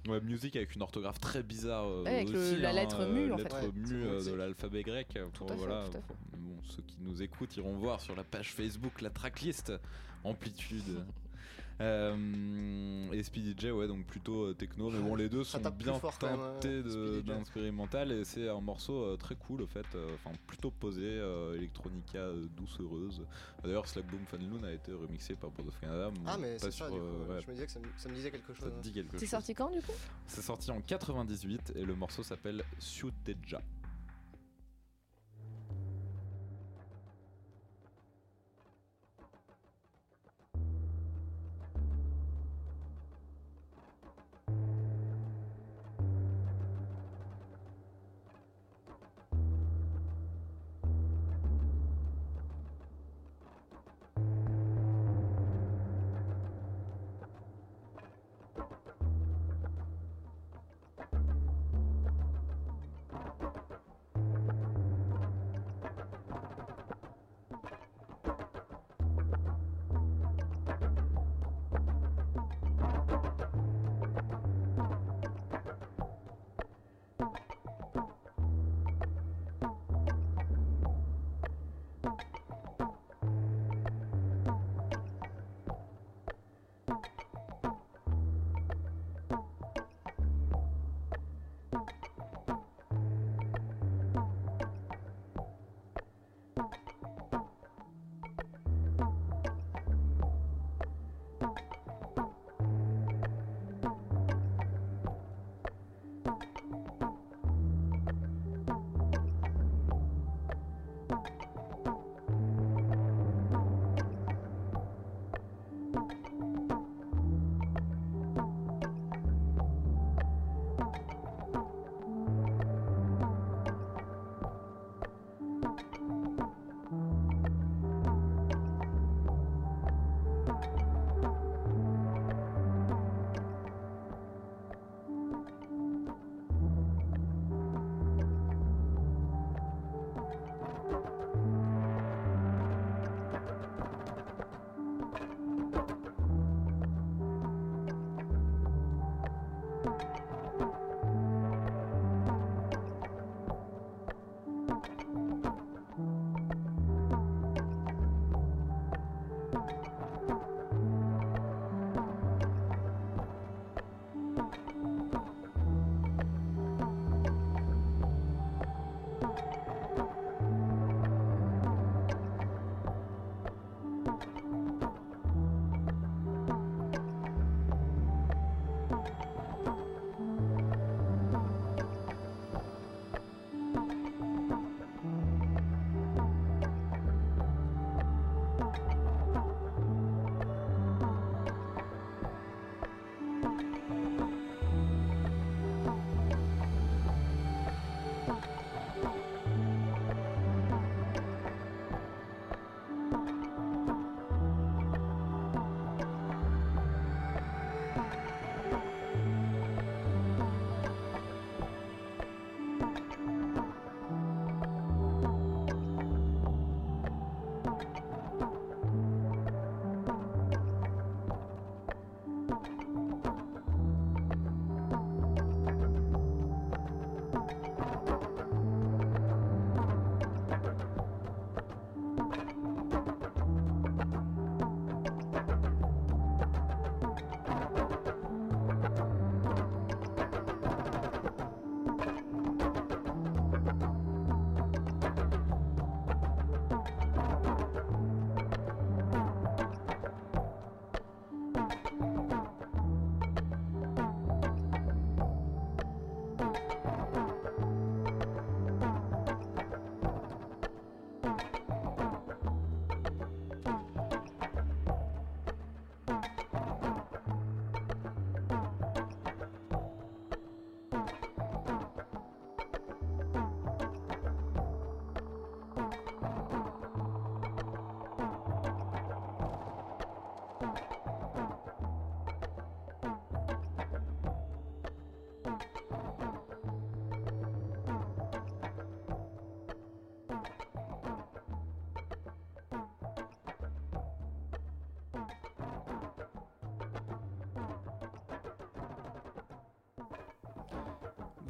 Ouais, 0.08 0.20
musique 0.22 0.56
avec 0.56 0.76
une 0.76 0.82
orthographe 0.82 1.20
très 1.20 1.43
bizarre. 1.43 1.86
euh, 1.88 2.04
Ouais, 2.04 2.16
avec 2.16 2.30
le- 2.30 2.39
aussi, 2.39 2.58
la 2.62 2.70
hein, 2.70 2.74
lettre 2.74 3.06
mu, 3.06 3.30
euh, 3.30 3.34
en 3.34 3.38
fait. 3.38 3.43
lettre 3.43 3.62
Ouais, 3.64 3.72
mu 3.74 3.88
c'est 3.88 3.93
euh, 4.30 4.32
de 4.32 4.34
l'alphabet 4.38 4.84
grec. 4.84 5.08
Tout 5.34 5.47
fait, 5.47 5.56
voilà, 5.56 5.84
tout 5.86 5.97
à 5.97 6.01
fait. 6.01 6.14
Bon, 6.38 6.56
ceux 6.64 6.84
qui 6.84 6.97
nous 7.01 7.22
écoutent 7.22 7.56
iront 7.58 7.74
voir 7.74 8.01
sur 8.01 8.16
la 8.16 8.24
page 8.24 8.51
Facebook 8.54 9.01
la 9.01 9.10
tracklist 9.10 9.72
Amplitude. 10.26 11.06
Euh, 11.82 13.11
et 13.11 13.24
Speedy 13.24 13.55
J, 13.57 13.71
ouais, 13.71 13.88
donc 13.88 14.05
plutôt 14.05 14.45
euh, 14.45 14.53
techno, 14.53 14.89
mais 14.91 14.99
bon, 14.99 15.15
les 15.15 15.28
deux 15.30 15.43
sont 15.43 15.59
bien 15.71 15.95
fort, 15.95 16.13
Speedy 16.13 16.89
J. 16.91 17.24
d'instrumental 17.24 18.11
et 18.11 18.24
c'est 18.26 18.47
un 18.47 18.61
morceau 18.61 19.03
euh, 19.03 19.17
très 19.17 19.36
cool, 19.36 19.61
au 19.63 19.67
fait, 19.67 19.86
euh, 19.95 20.13
enfin 20.15 20.36
plutôt 20.47 20.71
posé, 20.71 21.01
euh, 21.03 21.55
electronica 21.57 22.19
euh, 22.19 22.45
doucereuse. 22.55 23.24
D'ailleurs, 23.63 23.88
Slack 23.88 24.05
Boom 24.07 24.26
Fan 24.28 24.47
Loon 24.49 24.63
a 24.63 24.71
été 24.71 24.91
remixé 24.93 25.36
par 25.36 25.49
Board 25.51 25.67
of 25.69 25.80
Canada. 25.80 26.11
Ah, 26.26 26.38
mais 26.39 26.57
c'est 26.59 26.65
ça, 26.71 26.88
sur, 26.88 26.91
du 26.91 26.99
coup. 26.99 27.05
euh, 27.05 27.36
ouais, 27.36 27.41
Je 27.41 27.47
me 27.47 27.53
disais 27.53 27.65
que 27.65 27.71
ça 27.71 27.80
me, 27.80 27.86
ça 27.97 28.09
me 28.09 28.15
disait 28.15 28.32
quelque 28.32 28.53
chose. 28.53 28.67
hein. 28.67 28.80
dit 28.82 28.91
quelque 28.93 29.17
C'est 29.17 29.26
chose. 29.26 29.30
sorti 29.32 29.53
quand 29.55 29.69
du 29.71 29.82
coup? 29.82 29.93
C'est 30.28 30.41
sorti 30.41 30.69
en 30.71 30.80
98 30.82 31.74
et 31.76 31.84
le 31.86 31.95
morceau 31.95 32.24
s'appelle 32.24 32.63
Ciuteja. 32.80 33.61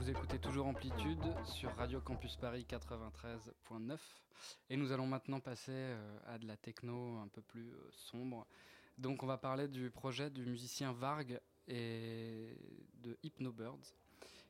Vous 0.04 0.10
écoutez 0.10 0.38
toujours 0.38 0.68
Amplitude 0.68 1.24
sur 1.45 1.74
Radio 1.78 2.01
Campus 2.01 2.36
Paris 2.36 2.66
93.9 2.70 3.97
et 4.70 4.76
nous 4.76 4.91
allons 4.91 5.08
maintenant 5.08 5.39
passer 5.39 5.72
euh, 5.72 6.20
à 6.28 6.38
de 6.38 6.45
la 6.45 6.58
techno 6.58 7.20
un 7.20 7.30
peu 7.30 7.41
plus 7.41 7.70
euh, 7.70 7.89
sombre. 7.89 8.45
Donc 8.97 9.24
on 9.24 9.28
va 9.28 9.38
parler 9.38 9.70
du 9.70 9.89
projet 9.91 10.30
du 10.30 10.45
musicien 10.45 10.91
Varg 10.91 11.39
et 11.70 12.58
de 12.95 13.18
Hypnobirds 13.24 13.93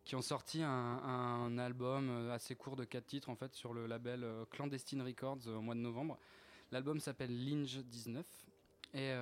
qui 0.03 0.15
ont 0.15 0.23
sorti 0.23 0.63
un, 0.63 1.57
album 1.59 2.09
euh, 2.09 2.33
assez 2.33 2.55
court 2.55 2.75
de 2.75 2.83
4 2.83 3.05
titres 3.05 3.29
en 3.29 3.35
fait 3.35 3.53
sur 3.53 3.75
le 3.75 3.85
label 3.85 4.25
Clandestine 4.49 5.03
Records 5.03 5.45
au 5.45 5.61
mois 5.61 5.75
de 5.75 5.81
novembre. 5.81 6.17
L'album 6.71 6.99
s'appelle 6.99 7.45
Linge 7.45 7.77
19 7.77 8.25
et 8.95 9.13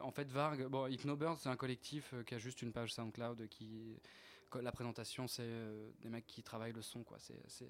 en 0.00 0.10
fait 0.10 0.30
Varg, 0.30 0.68
bon 0.68 0.86
Hypnobirds 0.86 1.38
c'est 1.38 1.50
un 1.50 1.56
collectif 1.56 2.14
qui 2.26 2.34
a 2.34 2.38
juste 2.38 2.62
une 2.62 2.72
page 2.72 2.94
SoundCloud 2.94 3.46
qui 3.48 4.00
la 4.56 4.72
présentation 4.72 5.26
c'est 5.28 5.42
euh, 5.44 5.90
des 6.02 6.08
mecs 6.08 6.26
qui 6.26 6.42
travaillent 6.42 6.72
le 6.72 6.82
son 6.82 7.02
quoi, 7.02 7.18
c'est 7.18 7.68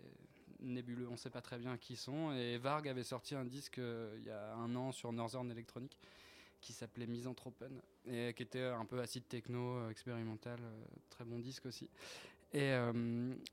nébuleux, 0.61 1.09
on 1.09 1.17
sait 1.17 1.31
pas 1.31 1.41
très 1.41 1.59
bien 1.59 1.77
qui 1.79 1.95
ils 1.95 1.97
sont 1.97 2.33
et 2.33 2.59
Varg 2.59 2.87
avait 2.89 3.05
sorti 3.05 3.35
un 3.35 3.45
disque 3.45 3.79
euh, 3.79 4.15
il 4.19 4.27
y 4.27 4.31
a 4.31 4.55
un 4.55 4.75
an 4.77 4.93
sur 4.93 5.13
Northern 5.13 5.51
Electronic 5.51 5.97
qui 6.61 6.73
s'appelait 6.73 7.07
Misanthropen 7.07 7.81
et 8.07 8.35
qui 8.35 8.43
était 8.43 8.65
un 8.65 8.85
peu 8.85 9.01
acide 9.01 9.27
techno 9.29 9.77
euh, 9.77 9.91
expérimental, 9.91 10.59
très 11.09 11.25
bon 11.25 11.39
disque 11.39 11.67
aussi. 11.67 11.89
Et, 12.53 12.73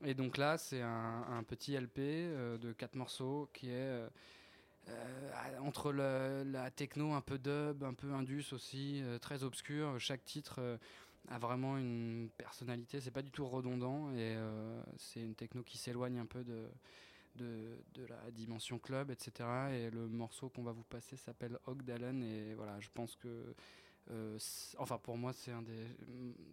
et 0.04 0.14
donc 0.14 0.38
là, 0.38 0.58
c'est 0.58 0.82
un, 0.82 1.44
petit 1.46 1.78
LP 1.78 2.00
de 2.58 2.72
quatre 2.76 2.96
morceaux 2.96 3.48
qui 3.54 3.70
est 3.70 4.08
entre 5.60 5.92
la 5.92 6.70
techno 6.72 7.12
un 7.12 7.20
peu 7.20 7.38
dub, 7.38 7.84
un 7.84 7.94
peu 7.94 8.12
indus 8.12 8.52
aussi, 8.52 9.00
très 9.20 9.44
obscur. 9.44 10.00
Chaque 10.00 10.24
titre 10.24 10.80
a 11.28 11.38
vraiment 11.38 11.76
une 11.76 12.30
personnalité, 12.36 13.00
c'est 13.00 13.10
pas 13.10 13.22
du 13.22 13.30
tout 13.30 13.46
redondant 13.46 14.10
et 14.12 14.34
euh, 14.36 14.82
c'est 14.96 15.20
une 15.20 15.34
techno 15.34 15.62
qui 15.62 15.76
s'éloigne 15.76 16.18
un 16.18 16.26
peu 16.26 16.44
de, 16.44 16.68
de, 17.36 18.06
la 18.08 18.30
dimension 18.30 18.78
club, 18.78 19.10
etc. 19.10 19.48
Et 19.72 19.90
le 19.90 20.08
morceau 20.08 20.48
qu'on 20.48 20.62
va 20.62 20.72
vous 20.72 20.84
passer 20.84 21.16
s'appelle 21.16 21.58
Ogdalen 21.66 22.22
et 22.22 22.54
voilà, 22.54 22.80
je 22.80 22.88
pense 22.92 23.16
que 23.16 23.54
euh, 24.10 24.38
enfin 24.78 24.98
pour 24.98 25.18
moi 25.18 25.32
c'est 25.32 25.52
un 25.52 25.62
des 25.62 25.86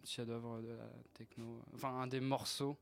chefs-d'œuvre 0.04 0.60
de 0.60 0.72
la 0.72 0.90
techno, 1.14 1.62
enfin 1.74 1.88
un 1.88 2.06
des 2.06 2.20
morceaux 2.20 2.76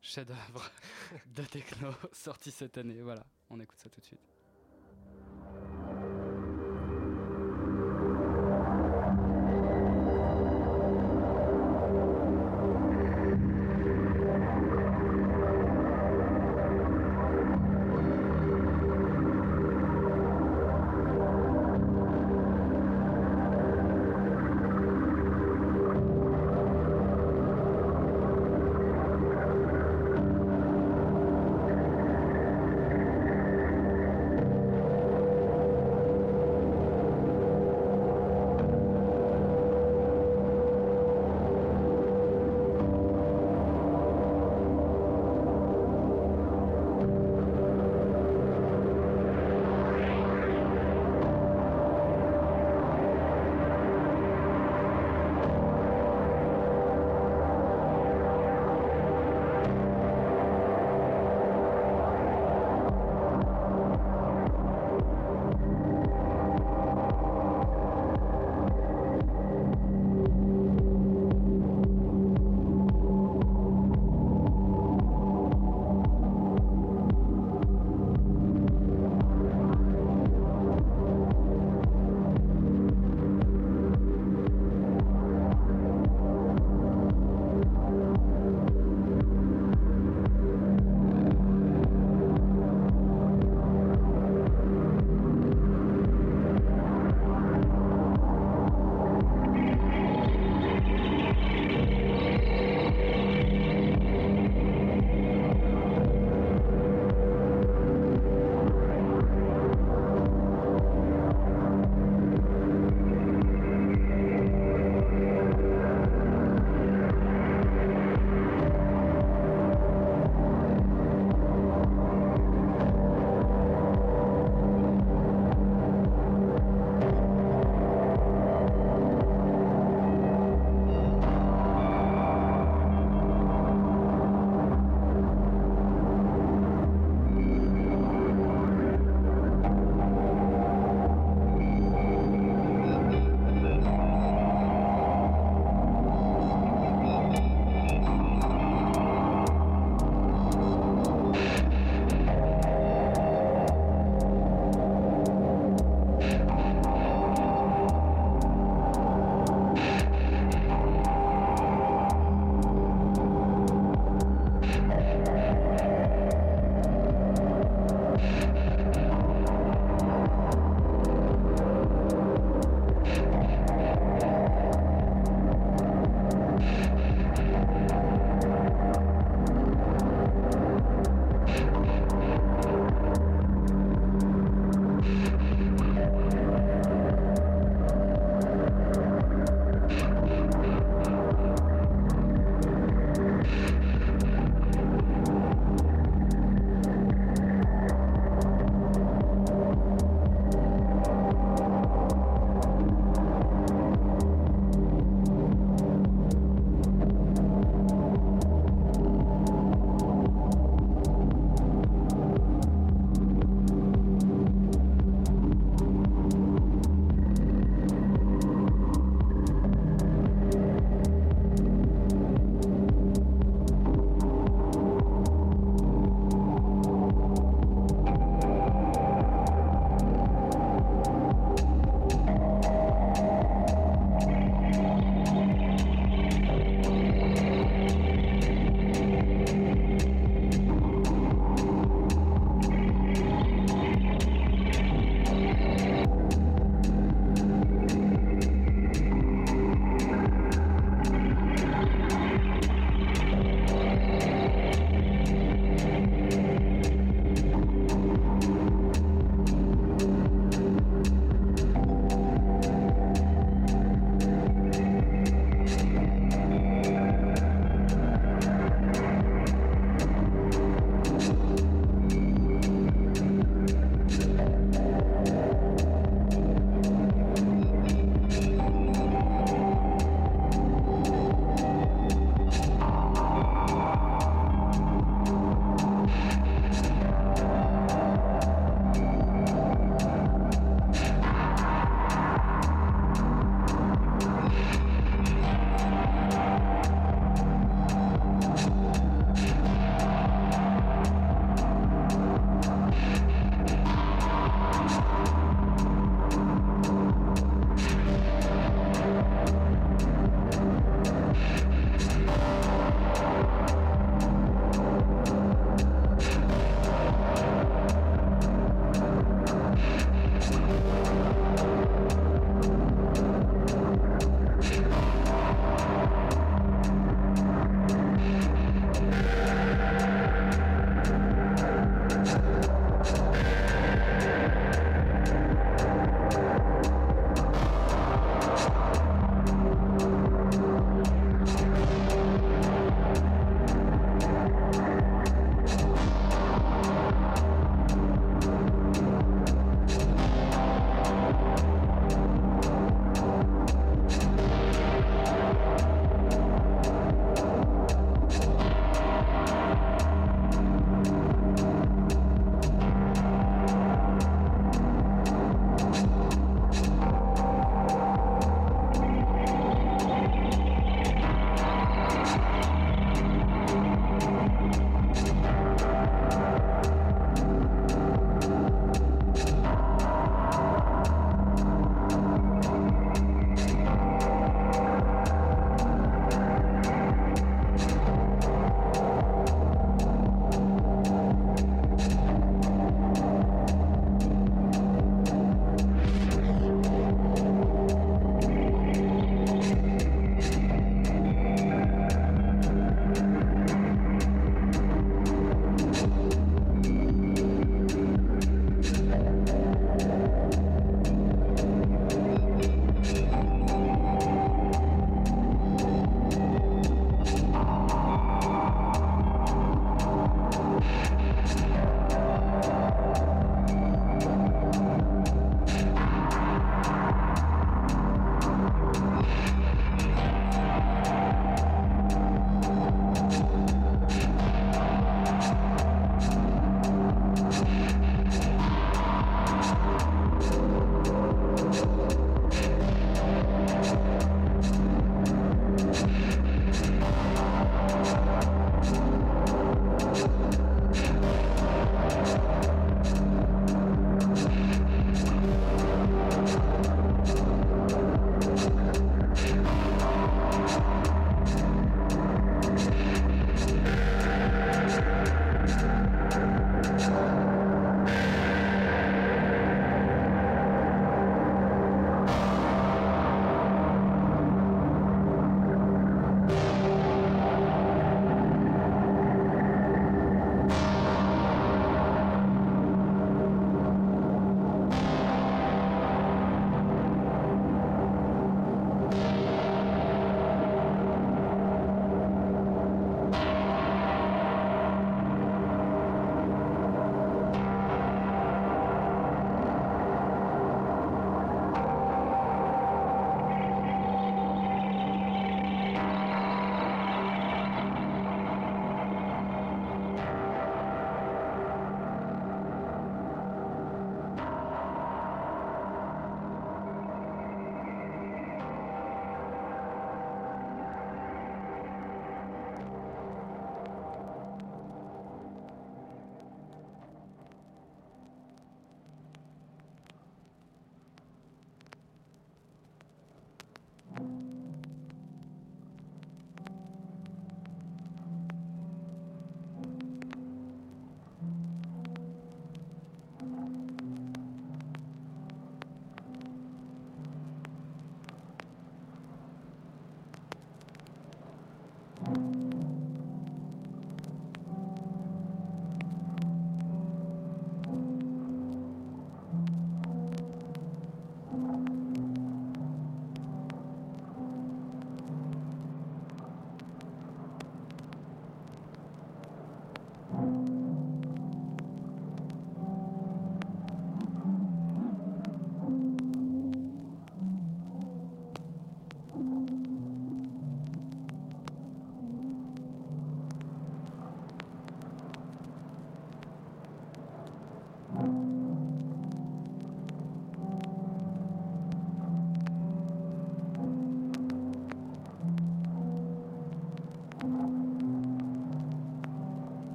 chefs-d'œuvre 0.00 0.70
de 1.26 1.44
techno 1.44 1.90
sortis 2.12 2.50
cette 2.50 2.78
année. 2.78 3.00
Voilà, 3.02 3.24
on 3.50 3.60
écoute 3.60 3.78
ça 3.78 3.88
tout 3.88 4.00
de 4.00 4.06
suite. 4.06 4.37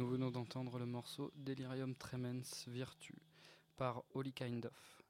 Nous 0.00 0.06
venons 0.06 0.30
d'entendre 0.30 0.78
le 0.78 0.86
morceau 0.86 1.30
Delirium 1.36 1.94
Tremens 1.94 2.64
Virtue 2.66 3.18
par 3.76 4.02
Holy 4.14 4.32
Kind 4.32 4.64
of. 4.64 5.02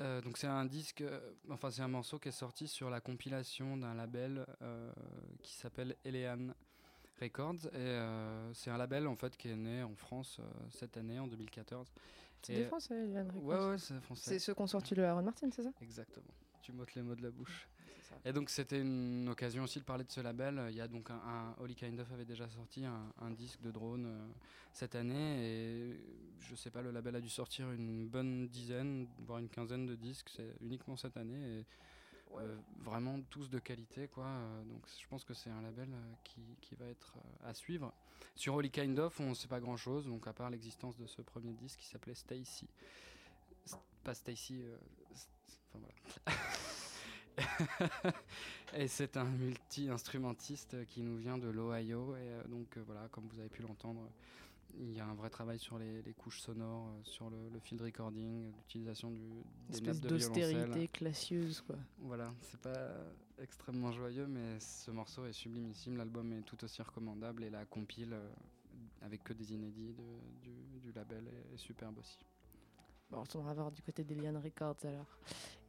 Euh, 0.00 0.22
donc 0.22 0.38
c'est 0.38 0.46
un 0.46 0.64
disque, 0.64 1.02
euh, 1.02 1.20
enfin 1.50 1.70
c'est 1.70 1.82
un 1.82 1.88
morceau 1.88 2.18
qui 2.18 2.30
est 2.30 2.32
sorti 2.32 2.66
sur 2.66 2.88
la 2.88 3.02
compilation 3.02 3.76
d'un 3.76 3.92
label 3.92 4.46
euh, 4.62 4.90
qui 5.42 5.52
s'appelle 5.52 5.96
Elean 6.06 6.54
Records 7.20 7.66
et 7.74 8.00
c'est 8.54 8.70
un 8.70 8.78
label 8.78 9.06
en 9.06 9.16
fait 9.16 9.36
qui 9.36 9.50
est 9.50 9.56
né 9.56 9.82
en 9.82 9.94
France 9.94 10.40
cette 10.70 10.96
année 10.96 11.18
en 11.18 11.26
2014. 11.26 11.92
C'est 12.40 12.54
des 12.54 12.64
Français, 12.64 12.94
Eliane 12.94 13.30
Records. 13.30 13.44
Ouais 13.44 13.68
ouais 13.68 13.78
c'est 13.78 14.00
français. 14.00 14.30
C'est 14.30 14.38
ceux 14.38 14.54
qui 14.54 14.62
ont 14.62 14.66
sorti 14.66 14.94
le 14.94 15.04
Aaron 15.04 15.24
Martin, 15.24 15.50
c'est 15.50 15.62
ça? 15.62 15.72
Exactement. 15.82 16.32
Tu 16.62 16.72
m'ôtes 16.72 16.94
les 16.94 17.02
mots 17.02 17.16
de 17.16 17.22
la 17.22 17.30
bouche. 17.30 17.68
Ça. 18.08 18.16
Et 18.24 18.32
donc 18.32 18.50
c'était 18.50 18.80
une 18.80 19.28
occasion 19.28 19.64
aussi 19.64 19.80
de 19.80 19.84
parler 19.84 20.04
de 20.04 20.12
ce 20.12 20.20
label. 20.20 20.62
Il 20.70 20.76
y 20.76 20.80
a 20.80 20.86
donc 20.86 21.10
un, 21.10 21.14
un 21.14 21.54
Holy 21.58 21.74
Kind 21.74 21.98
of 21.98 22.10
avait 22.12 22.24
déjà 22.24 22.48
sorti 22.48 22.84
un, 22.84 23.12
un 23.20 23.30
disque 23.30 23.60
de 23.62 23.70
drone 23.70 24.06
euh, 24.06 24.26
cette 24.72 24.94
année 24.94 25.44
et 25.44 26.00
je 26.38 26.54
sais 26.54 26.70
pas 26.70 26.82
le 26.82 26.90
label 26.90 27.16
a 27.16 27.20
dû 27.20 27.28
sortir 27.30 27.72
une 27.72 28.06
bonne 28.06 28.46
dizaine 28.48 29.08
voire 29.26 29.38
une 29.38 29.48
quinzaine 29.48 29.86
de 29.86 29.94
disques 29.96 30.30
c'est 30.36 30.54
uniquement 30.60 30.96
cette 30.96 31.16
année 31.16 31.60
et 31.60 31.64
euh, 32.34 32.56
vraiment 32.80 33.20
tous 33.30 33.48
de 33.48 33.58
qualité 33.58 34.08
quoi. 34.08 34.26
Euh, 34.26 34.64
donc 34.64 34.86
je 35.00 35.06
pense 35.08 35.24
que 35.24 35.32
c'est 35.34 35.50
un 35.50 35.62
label 35.62 35.88
euh, 35.92 36.12
qui, 36.24 36.40
qui 36.60 36.74
va 36.74 36.86
être 36.86 37.14
à 37.44 37.54
suivre. 37.54 37.92
Sur 38.34 38.54
Holy 38.54 38.70
Kind 38.70 38.98
of 38.98 39.18
on 39.20 39.34
sait 39.34 39.48
pas 39.48 39.60
grand 39.60 39.76
chose 39.76 40.06
donc 40.06 40.26
à 40.26 40.32
part 40.32 40.50
l'existence 40.50 40.96
de 40.96 41.06
ce 41.06 41.22
premier 41.22 41.52
disque 41.54 41.80
qui 41.80 41.86
s'appelait 41.86 42.14
Stacy. 42.14 42.68
Pas 44.04 44.14
Stacy. 44.14 44.62
Enfin 45.72 45.80
voilà. 45.80 46.38
et 48.74 48.88
c'est 48.88 49.16
un 49.16 49.24
multi-instrumentiste 49.24 50.84
qui 50.86 51.02
nous 51.02 51.16
vient 51.16 51.38
de 51.38 51.48
l'Ohio. 51.48 52.14
Et 52.16 52.20
euh, 52.20 52.44
donc 52.48 52.76
euh, 52.76 52.82
voilà, 52.86 53.08
comme 53.10 53.26
vous 53.28 53.38
avez 53.38 53.48
pu 53.48 53.62
l'entendre, 53.62 54.08
il 54.78 54.92
y 54.92 55.00
a 55.00 55.06
un 55.06 55.14
vrai 55.14 55.30
travail 55.30 55.58
sur 55.58 55.78
les, 55.78 56.02
les 56.02 56.12
couches 56.12 56.40
sonores, 56.40 56.88
euh, 56.88 57.00
sur 57.04 57.30
le, 57.30 57.36
le 57.52 57.58
field 57.60 57.80
recording, 57.82 58.52
l'utilisation 58.56 59.10
du, 59.10 59.22
des 59.68 59.76
espèce 59.76 60.00
d'austérité 60.00 60.88
classieuse, 60.88 61.60
quoi. 61.62 61.76
Voilà, 61.98 62.32
c'est 62.42 62.60
pas 62.60 62.90
extrêmement 63.38 63.92
joyeux, 63.92 64.26
mais 64.26 64.58
ce 64.60 64.90
morceau 64.90 65.26
est 65.26 65.32
sublimissime. 65.32 65.96
L'album 65.96 66.32
est 66.32 66.42
tout 66.42 66.62
aussi 66.64 66.82
recommandable 66.82 67.44
et 67.44 67.50
la 67.50 67.64
compile 67.64 68.12
euh, 68.14 68.28
avec 69.02 69.22
que 69.24 69.32
des 69.32 69.52
inédits 69.52 69.92
de- 69.94 70.42
du, 70.42 70.80
du 70.80 70.92
label 70.92 71.24
est, 71.28 71.54
est 71.54 71.58
superbe 71.58 71.98
aussi. 71.98 72.18
Bon, 73.10 73.18
on 73.18 73.22
retournera 73.22 73.54
voir 73.54 73.70
du 73.70 73.82
côté 73.82 74.02
d'Eliane 74.04 74.36
Records 74.38 74.76
alors. 74.84 75.06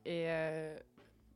Et 0.05 0.25
euh, 0.29 0.79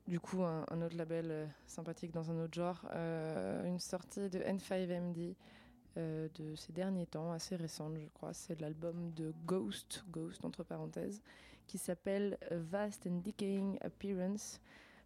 du 0.07 0.19
coup, 0.19 0.43
un, 0.43 0.81
autre 0.81 0.95
label 0.97 1.27
euh, 1.29 1.45
sympathique 1.67 2.11
dans 2.11 2.31
un 2.31 2.43
autre 2.43 2.53
genre, 2.53 2.81
euh, 2.93 3.65
une 3.65 3.79
sortie 3.79 4.29
de 4.29 4.39
N5MD 4.39 5.35
euh, 5.97 6.27
de 6.35 6.55
ces 6.55 6.73
derniers 6.73 7.05
temps, 7.05 7.31
assez 7.31 7.55
récente, 7.55 7.97
je 7.97 8.07
crois. 8.09 8.33
C'est 8.33 8.59
l'album 8.59 9.11
de 9.13 9.33
Ghost, 9.45 10.03
Ghost 10.09 10.43
entre 10.43 10.63
parenthèses, 10.63 11.21
qui 11.67 11.77
s'appelle 11.77 12.37
A 12.49 12.55
Vast 12.57 13.05
and 13.07 13.21
Decaying 13.23 13.77
Appearance. 13.81 14.59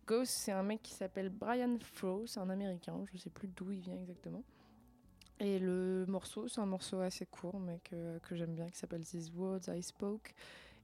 Ghost, 0.08 0.32
c'est 0.32 0.52
un 0.52 0.64
mec 0.64 0.82
qui 0.82 0.94
s'appelle 0.94 1.30
Brian 1.30 1.78
Froh, 1.82 2.26
c'est 2.28 2.40
un 2.40 2.50
américain, 2.50 3.04
je 3.12 3.18
sais 3.18 3.32
plus 3.32 3.48
d'où 3.48 3.72
il 3.72 3.80
vient 3.80 3.98
exactement. 3.98 4.44
Et 5.40 5.60
le 5.60 6.06
morceau, 6.08 6.48
c'est 6.48 6.62
un 6.62 6.66
morceau 6.66 7.00
assez 7.00 7.26
court, 7.26 7.60
mais 7.60 7.80
que 7.90 8.36
j'aime 8.36 8.54
bien, 8.54 8.70
qui 8.70 8.78
s'appelle 8.78 9.04
These 9.04 9.32
Words 9.36 9.68
I 9.68 9.84
Spoke. 9.84 10.34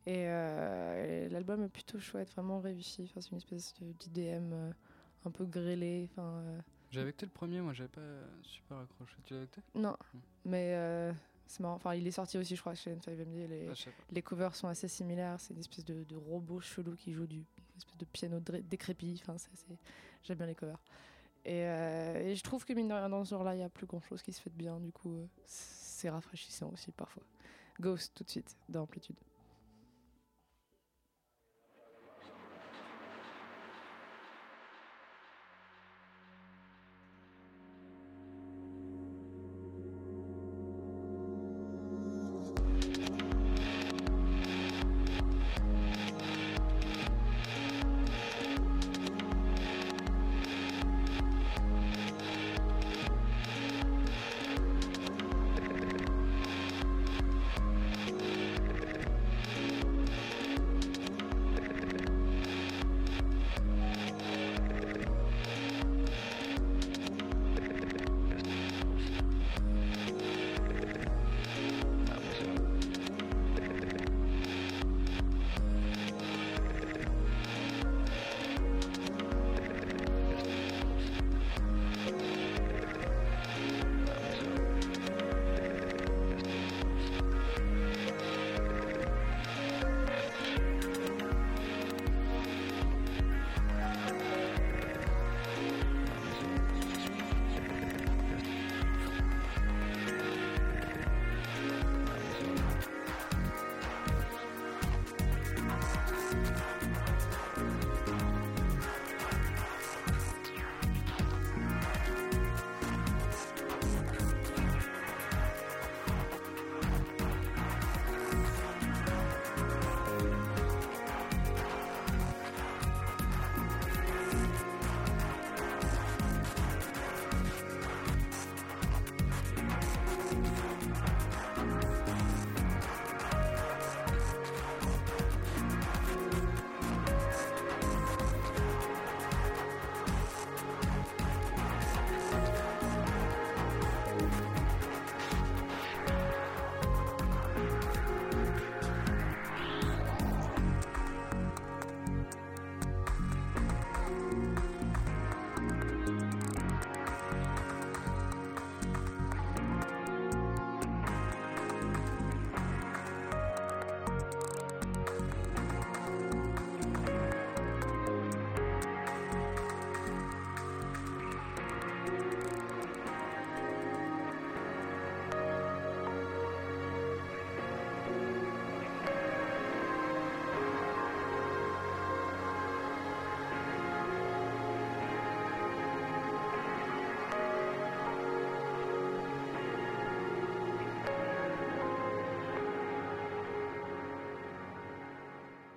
Et, 0.07 0.25
euh, 0.27 1.25
et 1.25 1.29
l'album 1.29 1.63
est 1.63 1.69
plutôt 1.69 1.99
chouette, 1.99 2.31
vraiment 2.33 2.59
réussi. 2.59 3.03
Enfin, 3.09 3.21
c'est 3.21 3.31
une 3.31 3.37
espèce 3.37 3.73
d'IDM 3.79 4.51
euh, 4.53 4.71
un 5.25 5.31
peu 5.31 5.45
grêlé. 5.45 6.09
Enfin, 6.11 6.41
euh, 6.47 6.59
J'avais 6.89 7.13
le 7.21 7.27
premier, 7.27 7.61
moi 7.61 7.73
j'avais 7.73 7.89
pas 7.89 8.01
super 8.41 8.77
accroché. 8.79 9.15
Tu 9.25 9.33
l'avais 9.33 9.45
écouté? 9.45 9.61
Non, 9.75 9.95
Mm. 10.13 10.17
mais 10.45 10.73
euh, 10.75 11.13
c'est 11.45 11.59
marrant. 11.59 11.75
Enfin, 11.75 11.93
il 11.93 12.07
est 12.07 12.11
sorti 12.11 12.37
aussi, 12.39 12.55
je 12.55 12.61
crois, 12.61 12.73
chez 12.73 12.95
N5MD. 12.95 13.47
Les, 13.47 13.69
Ah, 13.69 13.89
les 14.11 14.21
covers 14.23 14.55
sont 14.55 14.67
assez 14.67 14.87
similaires. 14.87 15.39
C'est 15.39 15.53
une 15.53 15.59
espèce 15.59 15.85
de, 15.85 16.03
de 16.03 16.15
robot 16.15 16.61
chelou 16.61 16.95
qui 16.95 17.13
joue 17.13 17.27
du 17.27 17.37
une 17.37 17.77
espèce 17.77 17.97
de 17.97 18.05
piano 18.05 18.39
décrépit. 18.39 19.21
Enfin, 19.21 19.35
j'aime 20.23 20.37
bien 20.37 20.47
les 20.47 20.55
covers. 20.55 20.79
Et, 21.45 21.59
et 21.61 22.35
je 22.35 22.43
trouve 22.43 22.65
que 22.65 22.73
mine 22.73 22.87
de 22.87 22.93
rien, 22.93 23.09
dans 23.09 23.23
ce 23.25 23.31
genre-là, 23.31 23.55
il 23.55 23.59
y 23.59 23.63
a 23.63 23.69
plus 23.69 23.85
grand-chose 23.87 24.21
qui 24.21 24.31
se 24.33 24.41
fait 24.41 24.49
de 24.51 24.55
bien. 24.55 24.79
Du 24.79 24.91
coup, 24.91 25.27
c'est 25.45 26.09
rafraîchissant 26.09 26.69
aussi 26.73 26.91
parfois. 26.91 27.23
Ghost 27.79 28.13
tout 28.15 28.23
de 28.23 28.29
suite 28.29 28.55
dans 28.69 28.81
Amplitude. 28.83 29.15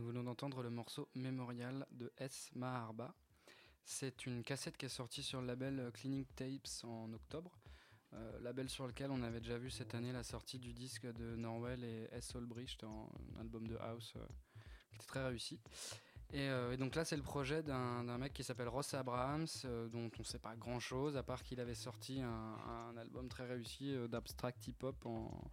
Nous 0.00 0.06
venons 0.06 0.22
d'entendre 0.22 0.62
le 0.62 0.70
morceau 0.70 1.10
Mémorial 1.14 1.86
de 1.90 2.10
S. 2.16 2.48
Maharba. 2.54 3.14
C'est 3.84 4.24
une 4.24 4.42
cassette 4.42 4.78
qui 4.78 4.86
est 4.86 4.88
sortie 4.88 5.22
sur 5.22 5.42
le 5.42 5.46
label 5.46 5.78
euh, 5.78 5.90
Cleaning 5.90 6.24
Tapes 6.36 6.84
en 6.84 7.12
octobre, 7.12 7.58
euh, 8.14 8.40
label 8.40 8.70
sur 8.70 8.86
lequel 8.86 9.10
on 9.10 9.22
avait 9.22 9.40
déjà 9.40 9.58
vu 9.58 9.68
cette 9.68 9.94
année 9.94 10.10
la 10.10 10.22
sortie 10.22 10.58
du 10.58 10.72
disque 10.72 11.04
de 11.04 11.36
Norwell 11.36 11.84
et 11.84 12.08
S. 12.12 12.34
Olbricht, 12.34 12.82
un 12.82 13.40
album 13.40 13.66
de 13.66 13.76
house 13.76 14.14
euh, 14.16 14.24
qui 14.88 14.96
était 14.96 15.06
très 15.06 15.26
réussi. 15.26 15.60
Et, 16.32 16.48
donc 16.78 16.94
là, 16.94 17.04
c'est 17.04 17.16
le 17.16 17.22
projet 17.22 17.62
d'un 17.62 18.16
mec 18.16 18.32
qui 18.32 18.42
s'appelle 18.42 18.68
Ross 18.68 18.94
Abrahams, 18.94 19.48
dont 19.92 20.10
on 20.16 20.20
ne 20.20 20.24
sait 20.24 20.38
pas 20.38 20.56
grand 20.56 20.78
chose, 20.80 21.16
à 21.16 21.24
part 21.24 21.42
qu'il 21.42 21.60
avait 21.60 21.74
sorti 21.74 22.22
un, 22.22 22.96
album 22.96 23.28
très 23.28 23.46
réussi 23.46 23.96
d'abstract 24.08 24.68
hip-hop 24.68 25.04
en, 25.06 25.50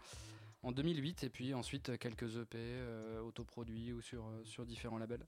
en 0.68 0.74
2008, 0.74 1.24
et 1.24 1.30
puis 1.30 1.54
ensuite 1.54 1.90
euh, 1.90 1.98
quelques 1.98 2.36
EP 2.36 2.58
euh, 2.58 3.22
autoproduits 3.22 3.94
ou 3.94 4.02
sur, 4.02 4.26
euh, 4.26 4.44
sur 4.44 4.66
différents 4.66 4.98
labels. 4.98 5.26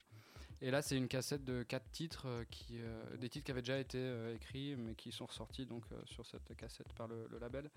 Et 0.62 0.70
là, 0.70 0.82
c'est 0.82 0.96
une 0.96 1.08
cassette 1.08 1.42
de 1.44 1.62
quatre 1.62 1.90
titres, 1.90 2.26
euh, 2.26 2.44
qui, 2.50 2.80
euh, 2.80 3.16
des 3.16 3.30
titres 3.30 3.46
qui 3.46 3.50
avaient 3.50 3.62
déjà 3.62 3.78
été 3.78 3.96
euh, 3.98 4.34
écrits, 4.34 4.76
mais 4.76 4.94
qui 4.94 5.10
sont 5.10 5.24
ressortis 5.24 5.64
donc, 5.64 5.84
euh, 5.92 5.96
sur 6.04 6.26
cette 6.26 6.54
cassette 6.54 6.92
par 6.92 7.08
le, 7.08 7.26
le 7.30 7.38
label, 7.38 7.70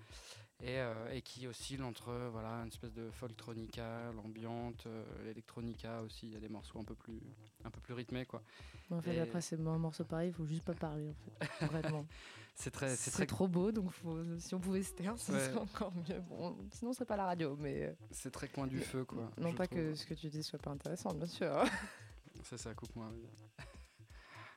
et, 0.62 0.78
et 1.12 1.22
qui 1.22 1.46
oscillent 1.46 1.82
entre 1.82 2.12
voilà, 2.30 2.50
une 2.62 2.68
espèce 2.68 2.92
de 2.92 3.10
folktronica, 3.10 4.12
l'ambiante, 4.12 4.86
l'électronica 5.24 6.02
aussi, 6.02 6.26
il 6.28 6.32
y 6.34 6.36
a 6.36 6.40
des 6.40 6.48
morceaux 6.48 6.78
un 6.78 6.84
peu 6.84 6.94
plus, 6.94 7.20
un 7.64 7.70
peu 7.70 7.80
plus 7.80 7.94
rythmés. 7.94 8.24
Quoi. 8.26 8.42
En 8.90 9.00
fait, 9.00 9.14
Et 9.14 9.20
après, 9.20 9.40
c'est 9.40 9.56
un 9.58 9.78
morceau 9.78 10.04
pareil, 10.04 10.28
il 10.28 10.34
faut 10.34 10.46
juste 10.46 10.64
pas 10.64 10.74
parler, 10.74 11.08
en 11.10 11.14
fait. 11.14 11.66
Vraiment. 11.66 12.06
C'est 12.54 12.70
très, 12.70 12.94
c'est 12.96 13.10
très, 13.10 13.26
trop 13.26 13.48
beau, 13.48 13.72
donc 13.72 13.90
faut- 13.90 14.22
si 14.38 14.54
on 14.54 14.60
pouvait 14.60 14.82
se 14.82 14.92
taire, 14.92 15.18
ce 15.18 15.32
Ouais. 15.32 15.40
serait 15.40 15.58
encore 15.58 15.92
mieux. 16.08 16.20
Bon, 16.28 16.56
sinon, 16.70 16.92
ce 16.92 16.98
serait 16.98 17.06
pas 17.06 17.16
la 17.16 17.24
radio, 17.24 17.56
mais. 17.58 17.96
c'est 18.12 18.30
très 18.30 18.48
coin 18.48 18.66
du 18.68 18.78
feu. 18.78 19.04
Quoi, 19.04 19.30
non 19.38 19.52
pas 19.54 19.66
trouve. 19.66 19.78
que 19.78 19.94
ce 19.94 20.06
que 20.06 20.14
tu 20.14 20.28
dis 20.28 20.42
soit 20.42 20.58
pas 20.60 20.70
intéressant, 20.70 21.12
bien 21.14 21.26
sûr. 21.26 21.64
Ça, 22.44 22.58
ça 22.58 22.74
coupe 22.74 22.94
moins. 22.94 23.10
oui. 23.10 23.26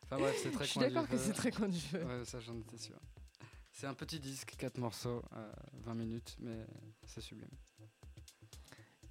enfin 0.04 0.18
bref, 0.20 0.38
c'est 0.44 0.52
très 0.52 0.66
Je 0.66 0.72
suis 0.72 0.80
d'accord 0.80 1.08
que 1.08 1.18
c'est 1.18 1.34
très 1.34 1.52
coin 1.52 1.70
du 1.70 1.80
feu. 1.80 2.04
Ouais, 2.04 2.26
ça 2.26 2.40
j'en 2.40 2.58
étais 2.60 2.78
sûr. 2.78 3.00
C'est 3.72 3.88
un 3.88 3.94
petit 3.94 4.20
disque, 4.20 4.56
4 4.58 4.78
morceaux, 4.80 5.24
euh, 5.36 5.52
20 5.86 5.94
minutes, 5.94 6.36
mais 6.40 6.66
c'est 7.06 7.22
sublime. 7.22 7.50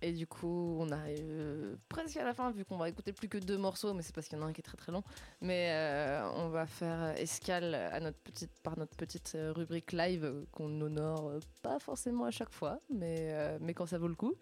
Et 0.02 0.12
du 0.12 0.26
coup, 0.26 0.76
on 0.78 0.90
arrive 0.90 1.24
euh, 1.30 1.76
presque 1.88 2.16
à 2.18 2.24
la 2.24 2.34
fin, 2.34 2.50
vu 2.50 2.64
qu'on 2.64 2.76
va 2.76 2.88
écouter 2.88 3.12
plus 3.12 3.28
que 3.28 3.38
deux 3.38 3.56
morceaux, 3.56 3.94
mais 3.94 4.02
c'est 4.02 4.14
parce 4.14 4.28
qu'il 4.28 4.38
y 4.38 4.40
en 4.40 4.44
a 4.44 4.48
un 4.48 4.52
qui 4.52 4.60
est 4.60 4.64
très 4.64 4.76
très 4.76 4.92
long. 4.92 5.02
Mais 5.40 5.70
euh, 5.72 6.28
on 6.34 6.48
va 6.48 6.66
faire 6.66 7.14
escale 7.18 7.74
à 7.74 7.98
notre 8.00 8.18
petite, 8.18 8.52
par 8.62 8.78
notre 8.78 8.96
petite 8.96 9.32
euh, 9.34 9.52
rubrique 9.52 9.92
live 9.92 10.24
euh, 10.24 10.44
qu'on 10.52 10.80
honore 10.80 11.28
euh, 11.28 11.40
pas 11.62 11.78
forcément 11.78 12.24
à 12.24 12.30
chaque 12.30 12.52
fois, 12.52 12.80
mais, 12.90 13.28
euh, 13.32 13.58
mais 13.60 13.72
quand 13.74 13.86
ça 13.86 13.98
vaut 13.98 14.08
le 14.08 14.14
coup. 14.14 14.34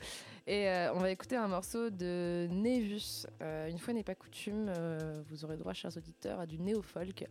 Et 0.46 0.68
euh, 0.68 0.92
on 0.94 0.98
va 0.98 1.10
écouter 1.10 1.36
un 1.36 1.48
morceau 1.48 1.90
de 1.90 2.48
Nevus. 2.50 3.26
Euh, 3.40 3.68
une 3.68 3.78
fois 3.78 3.94
n'est 3.94 4.02
pas 4.02 4.14
coutume, 4.14 4.66
euh, 4.76 5.22
vous 5.28 5.44
aurez 5.44 5.56
droit, 5.56 5.72
chers 5.72 5.96
auditeurs, 5.96 6.40
à 6.40 6.46
du 6.46 6.58
néo-folk. 6.58 7.26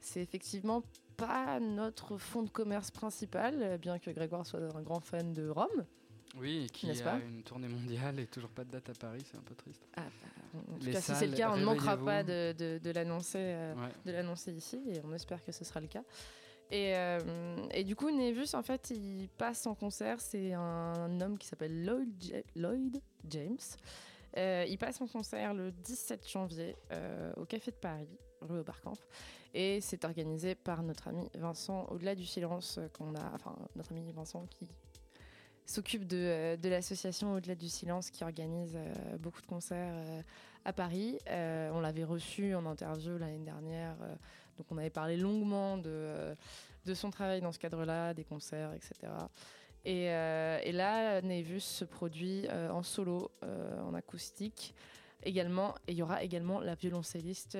C'est 0.00 0.20
effectivement 0.20 0.82
pas 1.16 1.60
notre 1.60 2.18
fond 2.18 2.42
de 2.42 2.50
commerce 2.50 2.90
principal, 2.90 3.62
euh, 3.62 3.78
bien 3.78 3.98
que 3.98 4.10
Grégoire 4.10 4.46
soit 4.46 4.60
un 4.76 4.82
grand 4.82 5.00
fan 5.00 5.32
de 5.32 5.48
Rome. 5.48 5.84
Oui, 6.36 6.66
qui 6.72 6.90
a 6.90 7.04
pas 7.04 7.18
une 7.18 7.42
tournée 7.42 7.68
mondiale 7.68 8.18
et 8.20 8.26
toujours 8.26 8.50
pas 8.50 8.64
de 8.64 8.70
date 8.70 8.90
à 8.90 8.94
Paris, 8.94 9.22
c'est 9.30 9.36
un 9.38 9.42
peu 9.42 9.54
triste. 9.54 9.86
Ah, 9.96 10.02
bah, 10.02 10.60
en 10.74 10.78
tout 10.78 10.90
cas, 10.90 11.00
si 11.00 11.14
c'est 11.14 11.26
le 11.28 11.36
cas, 11.36 11.52
on 11.52 11.56
ne 11.56 11.64
manquera 11.64 11.96
pas 11.96 12.22
de, 12.24 12.52
de- 12.52 12.78
de 12.82 12.90
l'annoncer 12.90 13.38
euh, 13.38 13.74
Ouais. 13.74 13.92
de 14.04 14.12
l'annoncer 14.12 14.52
ici 14.52 14.80
et 14.88 15.00
on 15.04 15.12
espère 15.14 15.44
que 15.44 15.52
ce 15.52 15.64
sera 15.64 15.80
le 15.80 15.86
cas. 15.86 16.02
Et, 16.70 16.96
euh, 16.96 17.20
et 17.72 17.84
du 17.84 17.94
coup, 17.94 18.10
Nevus, 18.10 18.54
en 18.54 18.62
fait, 18.62 18.90
il 18.90 19.28
passe 19.38 19.66
en 19.66 19.74
concert. 19.74 20.20
C'est 20.20 20.52
un 20.54 21.20
homme 21.20 21.38
qui 21.38 21.46
s'appelle 21.46 21.84
Lloyd, 21.84 22.10
Ja- 22.20 22.42
Lloyd 22.56 23.00
James. 23.28 23.58
Euh, 24.36 24.64
il 24.68 24.76
passe 24.78 25.00
en 25.00 25.06
concert 25.06 25.54
le 25.54 25.70
17 25.70 26.28
janvier 26.28 26.74
euh, 26.90 27.32
au 27.36 27.44
Café 27.44 27.70
de 27.70 27.76
Paris, 27.76 28.08
rue 28.40 28.58
Aubercamp. 28.58 28.94
Et 29.52 29.80
c'est 29.80 30.04
organisé 30.04 30.56
par 30.56 30.82
notre 30.82 31.06
ami 31.06 31.28
Vincent, 31.34 31.86
au-delà 31.90 32.16
du 32.16 32.24
silence 32.26 32.80
qu'on 32.98 33.14
a, 33.14 33.30
enfin, 33.34 33.54
notre 33.76 33.92
ami 33.92 34.10
Vincent 34.10 34.44
qui 34.46 34.66
s'occupe 35.66 36.06
de, 36.06 36.16
euh, 36.16 36.56
de 36.56 36.68
l'association 36.68 37.34
Au-delà 37.34 37.54
du 37.54 37.68
silence 37.68 38.10
qui 38.10 38.24
organise 38.24 38.76
euh, 38.76 39.16
beaucoup 39.18 39.40
de 39.40 39.46
concerts 39.46 39.94
euh, 39.94 40.22
à 40.64 40.72
Paris. 40.72 41.18
On 41.26 41.80
l'avait 41.80 42.04
reçu 42.04 42.54
en 42.54 42.64
interview 42.66 43.18
l'année 43.18 43.44
dernière, 43.44 43.96
donc 44.56 44.66
on 44.70 44.78
avait 44.78 44.88
parlé 44.88 45.18
longuement 45.18 45.76
de, 45.76 46.34
de 46.86 46.94
son 46.94 47.10
travail 47.10 47.42
dans 47.42 47.52
ce 47.52 47.58
cadre-là, 47.58 48.14
des 48.14 48.24
concerts, 48.24 48.72
etc. 48.72 49.12
Et, 49.84 50.04
et 50.04 50.72
là, 50.72 51.20
Nevus 51.20 51.60
se 51.60 51.84
produit 51.84 52.48
en 52.50 52.82
solo, 52.82 53.30
en 53.42 53.92
acoustique 53.92 54.74
également. 55.22 55.74
Et 55.86 55.92
il 55.92 55.98
y 55.98 56.02
aura 56.02 56.22
également 56.22 56.60
la 56.60 56.76
violoncelliste 56.76 57.58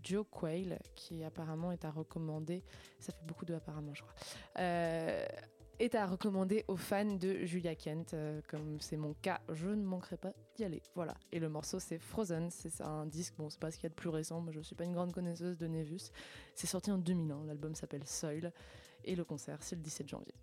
Joe 0.00 0.24
Quayle, 0.30 0.78
qui 0.94 1.24
apparemment 1.24 1.72
est 1.72 1.84
à 1.84 1.90
recommander. 1.90 2.62
Ça 3.00 3.12
fait 3.12 3.26
beaucoup 3.26 3.46
de 3.46 3.54
apparemment, 3.54 3.94
je 3.94 4.02
crois. 4.02 4.14
Est 5.80 5.96
à 5.96 6.06
recommander 6.06 6.64
aux 6.68 6.76
fans 6.76 7.04
de 7.04 7.44
Julia 7.44 7.74
Kent. 7.74 8.14
Euh, 8.14 8.40
comme 8.48 8.80
c'est 8.80 8.96
mon 8.96 9.14
cas, 9.14 9.40
je 9.52 9.68
ne 9.68 9.82
manquerai 9.82 10.16
pas 10.16 10.32
d'y 10.54 10.64
aller. 10.64 10.80
Voilà. 10.94 11.14
Et 11.32 11.40
le 11.40 11.48
morceau, 11.48 11.80
c'est 11.80 11.98
Frozen. 11.98 12.48
C'est 12.50 12.80
un 12.80 13.06
disque, 13.06 13.34
bon, 13.36 13.50
c'est 13.50 13.58
pas 13.58 13.72
ce 13.72 13.76
qu'il 13.76 13.84
y 13.84 13.86
a 13.86 13.90
de 13.90 13.94
plus 13.94 14.08
récent. 14.08 14.40
Moi, 14.40 14.52
je 14.52 14.60
suis 14.60 14.76
pas 14.76 14.84
une 14.84 14.94
grande 14.94 15.12
connaisseuse 15.12 15.58
de 15.58 15.66
Nevus. 15.66 16.12
C'est 16.54 16.68
sorti 16.68 16.92
en 16.92 16.98
2001. 16.98 17.46
L'album 17.46 17.74
s'appelle 17.74 18.06
Soil. 18.06 18.52
Et 19.04 19.16
le 19.16 19.24
concert, 19.24 19.58
c'est 19.62 19.74
le 19.74 19.82
17 19.82 20.08
janvier. 20.08 20.34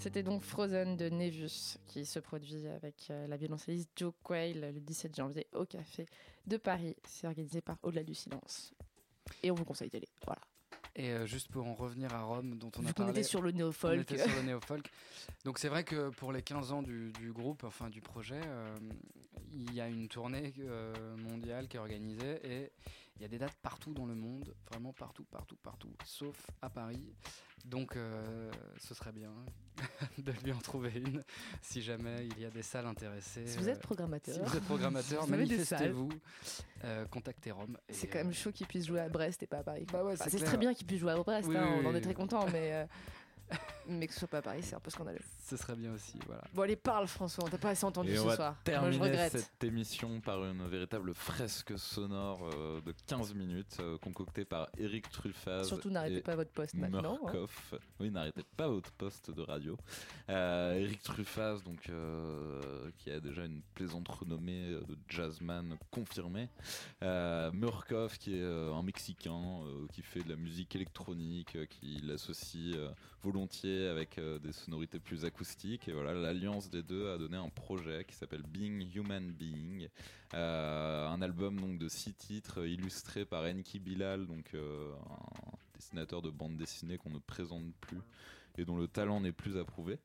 C'était 0.00 0.22
donc 0.22 0.42
Frozen 0.42 0.96
de 0.96 1.10
Nevus 1.10 1.76
qui 1.86 2.06
se 2.06 2.18
produit 2.18 2.66
avec 2.66 3.08
euh, 3.10 3.26
la 3.26 3.36
violoncelliste 3.36 3.90
Joe 3.96 4.14
Quayle 4.24 4.72
le 4.74 4.80
17 4.80 5.14
janvier 5.14 5.46
au 5.52 5.66
Café 5.66 6.06
de 6.46 6.56
Paris. 6.56 6.96
C'est 7.06 7.26
organisé 7.26 7.60
par 7.60 7.76
Au-delà 7.82 8.02
du 8.02 8.14
silence. 8.14 8.72
Et 9.42 9.50
on 9.50 9.54
vous 9.54 9.64
conseille 9.66 9.90
d'y 9.90 9.98
aller. 9.98 10.08
Voilà. 10.24 10.40
Et 10.96 11.10
euh, 11.10 11.26
juste 11.26 11.48
pour 11.48 11.66
en 11.66 11.74
revenir 11.74 12.12
à 12.14 12.22
Rome, 12.22 12.56
dont 12.58 12.70
on 12.78 12.80
Vu 12.80 12.88
a 12.88 12.92
parlé. 12.94 13.12
était 13.12 13.22
sur 13.22 13.42
le 13.42 13.50
on 13.50 13.56
néo-folk. 13.56 14.00
était 14.00 14.18
sur 14.26 14.34
le 14.36 14.42
néo-folk. 14.42 14.90
Donc 15.44 15.58
c'est 15.58 15.68
vrai 15.68 15.84
que 15.84 16.08
pour 16.10 16.32
les 16.32 16.42
15 16.42 16.72
ans 16.72 16.82
du, 16.82 17.12
du 17.12 17.32
groupe, 17.32 17.62
enfin 17.64 17.90
du 17.90 18.00
projet, 18.00 18.40
euh, 18.46 18.74
il 19.52 19.74
y 19.74 19.80
a 19.80 19.88
une 19.88 20.08
tournée 20.08 20.52
euh, 20.60 20.94
mondiale 21.18 21.68
qui 21.68 21.76
est 21.76 21.80
organisée 21.80 22.40
et 22.44 22.72
il 23.20 23.24
y 23.24 23.26
a 23.26 23.28
des 23.28 23.38
dates 23.38 23.56
partout 23.60 23.92
dans 23.92 24.06
le 24.06 24.14
monde, 24.14 24.54
vraiment 24.70 24.94
partout, 24.94 25.24
partout, 25.24 25.56
partout, 25.62 25.92
sauf 26.06 26.34
à 26.62 26.70
Paris. 26.70 27.04
Donc 27.66 27.94
euh, 27.94 28.50
ce 28.78 28.94
serait 28.94 29.12
bien 29.12 29.30
de 30.18 30.32
lui 30.42 30.52
en 30.52 30.58
trouver 30.58 30.90
une 30.96 31.22
si 31.60 31.82
jamais 31.82 32.26
il 32.28 32.40
y 32.40 32.46
a 32.46 32.50
des 32.50 32.62
salles 32.62 32.86
intéressées. 32.86 33.46
Si 33.46 33.58
vous 33.58 33.68
êtes 33.68 33.76
Euh, 33.76 33.80
programmateur. 33.82 34.34
si 34.34 34.40
vous 34.40 34.56
êtes 34.56 34.64
programmateur, 34.64 35.24
Si 35.26 35.30
manifestez-vous, 35.30 36.08
euh, 36.84 37.04
contactez 37.08 37.50
Rome. 37.50 37.76
C'est 37.90 38.06
quand 38.06 38.20
même 38.20 38.32
chaud 38.32 38.52
qu'ils 38.52 38.66
puissent 38.66 38.86
jouer 38.86 39.00
à 39.00 39.10
Brest 39.10 39.42
et 39.42 39.46
pas 39.46 39.58
à 39.58 39.62
Paris. 39.64 39.84
Bah 39.92 40.02
ouais, 40.02 40.14
Enfin, 40.14 40.30
c'est 40.30 40.42
très 40.42 40.56
bien 40.56 40.72
qu'ils 40.72 40.86
puissent 40.86 41.00
jouer 41.00 41.12
à 41.12 41.16
Brest, 41.16 41.46
Oui, 41.46 41.58
hein, 41.58 41.68
oui, 41.78 41.82
on 41.84 41.90
en 41.90 41.94
est 41.94 42.00
très 42.00 42.14
content, 42.14 42.46
mais, 42.50 42.72
euh, 42.72 42.86
mais 43.88 44.06
que 44.06 44.12
ce 44.12 44.20
soit 44.20 44.28
pas 44.28 44.38
à 44.38 44.42
Paris, 44.42 44.62
c'est 44.62 44.74
un 44.74 44.80
peu 44.80 44.90
scandaleux. 44.90 45.20
Ce 45.46 45.56
serait 45.56 45.76
bien 45.76 45.92
aussi, 45.92 46.18
voilà. 46.26 46.42
Bon, 46.54 46.62
allez, 46.62 46.76
parle 46.76 47.06
François, 47.08 47.44
on 47.44 47.48
t'a 47.48 47.58
pas 47.58 47.70
assez 47.70 47.84
entendu 47.84 48.12
Et 48.12 48.16
ce 48.16 48.22
on 48.22 48.26
va 48.26 48.36
soir. 48.36 48.50
Moi, 48.50 48.58
je 48.58 48.70
terminer 48.70 48.98
regrette. 49.02 49.32
cette 49.32 49.64
émission 49.64 50.20
par 50.20 50.44
une 50.44 50.66
véritable 50.68 51.14
fresque 51.14 51.78
sonore 51.78 52.48
euh, 52.54 52.80
de 52.82 52.94
15 53.06 53.34
minutes 53.34 53.76
euh, 53.80 53.98
concoctée 53.98 54.44
par 54.44 54.68
Eric 54.78 55.10
Truffaz. 55.10 55.64
Surtout, 55.64 55.90
n'arrêtez 55.90 56.18
et 56.18 56.20
pas 56.22 56.36
votre 56.36 56.52
poste 56.52 56.74
maintenant, 56.74 57.18
hein. 57.26 57.32
Murkoff. 57.32 57.74
Oui, 57.98 58.10
n'arrêtez 58.10 58.44
pas 58.56 58.68
votre 58.68 58.92
poste 58.92 59.30
de 59.30 59.42
radio. 59.42 59.76
Euh, 60.28 60.74
Eric 60.74 61.02
Truffaz, 61.02 61.62
donc, 61.64 61.88
euh, 61.88 62.90
qui 62.98 63.10
a 63.10 63.20
déjà 63.20 63.44
une 63.44 63.62
plaisante 63.74 64.08
renommée 64.08 64.70
de 64.70 64.96
jazzman 65.08 65.76
confirmé. 65.90 66.48
Euh, 67.02 67.50
Murkoff, 67.52 68.18
qui 68.18 68.34
est 68.36 68.42
euh, 68.42 68.72
un 68.72 68.82
Mexicain 68.82 69.32
euh, 69.64 69.86
qui 69.92 70.02
fait 70.02 70.22
de 70.22 70.28
la 70.30 70.36
musique 70.36 70.74
électronique, 70.76 71.56
euh, 71.56 71.66
qui 71.66 72.00
l'associe 72.04 72.74
euh, 72.76 72.90
avec 73.64 74.18
euh, 74.18 74.38
des 74.38 74.52
sonorités 74.52 74.98
plus 74.98 75.24
acoustiques. 75.24 75.88
Et 75.88 75.92
voilà, 75.92 76.14
l'alliance 76.14 76.70
des 76.70 76.82
deux 76.82 77.10
a 77.10 77.18
donné 77.18 77.36
un 77.36 77.48
projet 77.48 78.04
qui 78.04 78.14
s'appelle 78.14 78.42
Being 78.42 78.86
Human 78.94 79.32
Being, 79.32 79.88
Euh, 80.32 81.08
un 81.08 81.22
album 81.22 81.58
donc 81.58 81.78
de 81.78 81.88
six 81.88 82.14
titres 82.14 82.64
illustré 82.64 83.24
par 83.24 83.42
Enki 83.44 83.80
Bilal, 83.80 84.26
donc 84.28 84.54
euh, 84.54 84.92
un 84.94 85.56
dessinateur 85.74 86.22
de 86.22 86.30
bande 86.30 86.56
dessinée 86.56 86.98
qu'on 86.98 87.10
ne 87.10 87.18
présente 87.18 87.74
plus 87.80 87.98
et 88.60 88.64
dont 88.64 88.76
le 88.76 88.86
talent 88.88 89.20
n'est 89.20 89.32
plus 89.32 89.56
approuvé. 89.56 89.98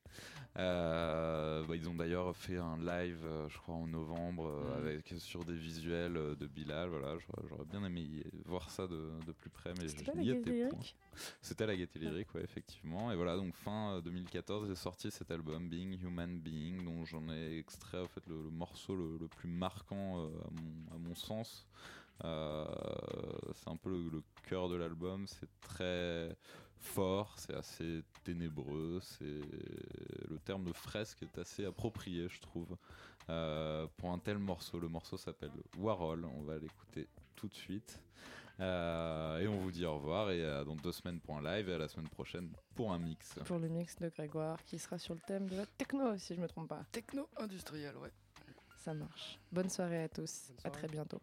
Euh, 0.58 1.66
bah, 1.68 1.76
ils 1.76 1.90
ont 1.90 1.94
d'ailleurs 1.96 2.34
fait 2.36 2.56
un 2.58 2.78
live, 2.78 3.20
euh, 3.26 3.50
je 3.50 3.58
crois, 3.58 3.76
en 3.76 3.88
novembre, 3.88 4.48
euh, 4.48 4.72
Mhm. 4.80 4.88
avec 4.88 5.14
sur 5.18 5.44
des 5.44 5.54
visuels 5.56 6.14
de 6.14 6.48
Bilal. 6.48 6.88
Voilà, 6.90 7.18
j'aurais- 7.20 7.66
bien 7.66 7.84
aimé 7.84 8.02
y- 8.02 8.24
voir 8.46 8.70
ça 8.72 8.88
de, 8.88 9.10
de 9.26 9.32
plus 9.34 9.50
près, 9.50 9.74
mais 9.78 9.88
C'était 9.90 10.12
je 10.14 10.18
n'y 10.18 10.30
étais 10.30 10.54
point. 10.70 10.80
C'était 11.42 11.66
la 11.66 11.76
Gaieté 11.76 12.00
Lyrique, 12.00 12.34
ouais, 12.36 12.44
effectivement. 12.44 13.12
Et 13.12 13.16
voilà, 13.18 13.36
donc 13.36 13.54
fin 13.56 13.96
euh, 13.98 14.02
2014, 14.02 14.68
j'ai 14.70 14.76
sorti 14.76 15.12
cet 15.12 15.30
album 15.32 15.68
Being 15.70 16.00
Human 16.02 16.40
Being, 16.40 16.86
dont 16.86 17.04
j'en 17.04 17.28
ai 17.30 17.58
extrait 17.58 18.00
en 18.00 18.08
fait 18.08 18.26
le, 18.28 18.42
le 18.42 18.50
morceau 18.50 18.96
le, 18.96 19.18
le 19.20 19.28
plus 19.28 19.50
marquant 19.50 20.20
euh, 20.22 20.28
à, 20.28 20.52
mon, 20.52 20.96
à 20.96 20.98
mon 21.00 21.16
sens. 21.16 21.68
C'est 22.22 23.70
un 23.70 23.76
peu 23.76 23.90
le, 23.90 24.10
le 24.10 24.24
cœur 24.48 24.70
de 24.70 24.76
l'album. 24.76 25.28
C'est 25.28 25.50
très 25.62 26.36
fort, 26.80 27.34
c'est 27.38 27.54
assez 27.54 28.04
ténébreux. 28.24 29.00
C'est 29.02 29.42
le 30.30 30.38
terme 30.44 30.64
de 30.64 30.74
fresque 30.74 31.24
est 31.24 31.38
assez 31.38 31.66
approprié, 31.66 32.28
je 32.30 32.42
trouve, 32.42 32.76
euh, 33.30 33.88
pour 33.98 34.12
un 34.12 34.20
tel 34.20 34.38
morceau. 34.38 34.80
Le 34.80 34.88
morceau 34.88 35.18
s'appelle 35.18 35.52
Warhol. 35.78 36.26
On 36.26 36.42
va 36.42 36.58
l'écouter 36.58 37.08
tout 37.36 37.48
de 37.48 37.56
suite. 37.56 38.00
Euh, 38.62 39.40
et 39.40 39.48
on 39.48 39.58
vous 39.58 39.72
dit 39.72 39.86
au 39.86 39.96
revoir 39.96 40.32
et 40.32 40.44
à 40.46 40.64
dans 40.64 40.78
deux 40.78 40.94
semaines 40.94 41.20
pour 41.20 41.38
un 41.38 41.44
live 41.44 41.68
et 41.68 41.74
à 41.74 41.78
la 41.78 41.90
semaine 41.90 42.08
prochaine 42.08 42.50
pour 42.74 42.94
un 42.94 43.00
mix. 43.00 43.38
Pour 43.46 43.60
le 43.60 43.68
mix 43.68 43.98
de 43.98 44.08
Grégoire 44.08 44.64
qui 44.64 44.80
sera 44.80 44.98
sur 44.98 45.14
le 45.14 45.20
thème 45.28 45.50
de 45.50 45.58
la 45.58 45.66
techno, 45.66 46.18
si 46.18 46.36
je 46.36 46.40
me 46.40 46.48
trompe 46.48 46.70
pas. 46.70 46.86
Techno 46.92 47.28
industriel, 47.38 47.98
ouais. 47.98 48.12
Ça 48.78 48.94
marche. 48.94 49.40
Bonne 49.52 49.70
soirée 49.70 50.04
à 50.04 50.10
tous. 50.10 50.52
À 50.64 50.70
très 50.70 50.88
bientôt. 50.88 51.20